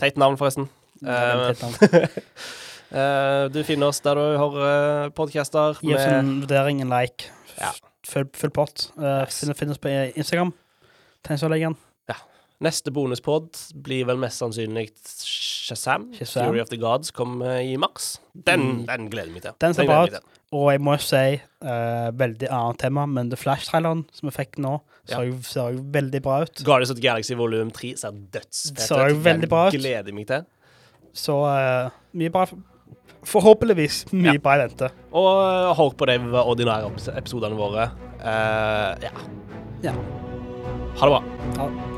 Teit 0.00 0.16
navn, 0.20 0.36
forresten. 0.40 0.68
Uh, 1.04 1.52
Eh. 1.92 2.08
Eh, 2.96 3.48
du 3.50 3.56
finner 3.66 3.88
oss 3.90 3.98
der 4.00 4.14
du 4.14 4.36
hører 4.38 5.08
podcaster. 5.10 5.74
Gi 5.82 5.90
oss 5.96 6.04
en 6.06 6.28
vurdering, 6.44 6.78
en 6.84 6.92
like. 6.94 7.26
Ja. 7.58 7.72
Full, 8.06 8.28
full 8.38 8.52
pott. 8.54 8.92
Uh, 8.94 9.24
Yes. 9.26 9.40
finn, 9.42 9.54
finn 9.58 9.72
oss 9.74 9.80
på 9.82 9.90
Instagram. 10.14 10.52
Tegnsåleggen. 11.26 11.74
Neste 12.62 12.88
bonuspod 12.94 13.50
blir 13.84 14.06
vel 14.08 14.16
mest 14.22 14.38
sannsynlig 14.40 14.86
Shazam. 15.02 16.06
Shazam. 16.16 16.46
Fury 16.46 16.62
of 16.62 16.70
the 16.70 16.78
Gods 16.80 17.10
kommer 17.12 17.58
i 17.60 17.74
mars. 17.76 18.20
Den, 18.32 18.62
Mm. 18.62 18.86
den 18.86 19.10
gleder 19.12 19.32
meg 19.34 19.42
til. 19.42 19.52
Den 19.60 19.74
ser 19.74 19.84
bra 19.90 20.04
ut. 20.06 20.14
Og 20.56 20.70
jeg 20.72 20.80
må 20.86 20.94
si, 21.02 21.22
uh, 21.66 22.08
veldig 22.16 22.48
annet 22.48 22.78
tema, 22.80 23.02
men 23.10 23.28
The 23.32 23.36
Flash-traileren 23.40 24.04
som 24.16 24.28
vi 24.30 24.34
fikk 24.36 24.56
nå, 24.62 24.76
Ja. 25.10 25.16
ser 25.18 25.26
jo 25.28 25.34
ser 25.46 25.74
jo 25.76 25.82
veldig 25.94 26.20
bra 26.24 26.38
ut. 26.46 26.62
Guardians 26.64 26.90
of 26.94 26.96
the 26.96 27.02
Galaxy 27.04 27.34
volum 27.38 27.68
3 27.74 27.92
ser 28.00 28.14
dødsfett 28.32 28.80
Ser 28.88 29.10
jo 29.12 29.18
veldig 29.26 29.48
bra 29.52 29.66
ut. 29.68 29.76
Gleder 29.76 30.14
meg 30.16 30.26
til. 30.30 30.46
Så 31.16 31.36
uh, 31.44 31.90
mye 32.16 32.32
bra. 32.34 32.46
Forhåpentligvis 33.26 34.04
mye 34.14 34.34
Ja. 34.36 34.38
bra 34.42 34.54
i 34.56 34.62
vente. 34.64 34.90
Og 35.12 35.28
uh, 35.42 35.74
hold 35.74 35.96
på 35.98 36.06
de 36.10 36.18
ordinære 36.42 36.90
episodene 37.18 37.58
våre. 37.58 37.90
Uh, 38.22 38.94
ja. 39.02 39.12
Ja. 39.82 39.92
Ha 40.96 41.10
det 41.10 41.12
bra. 41.12 41.22
Ja. 41.58 41.95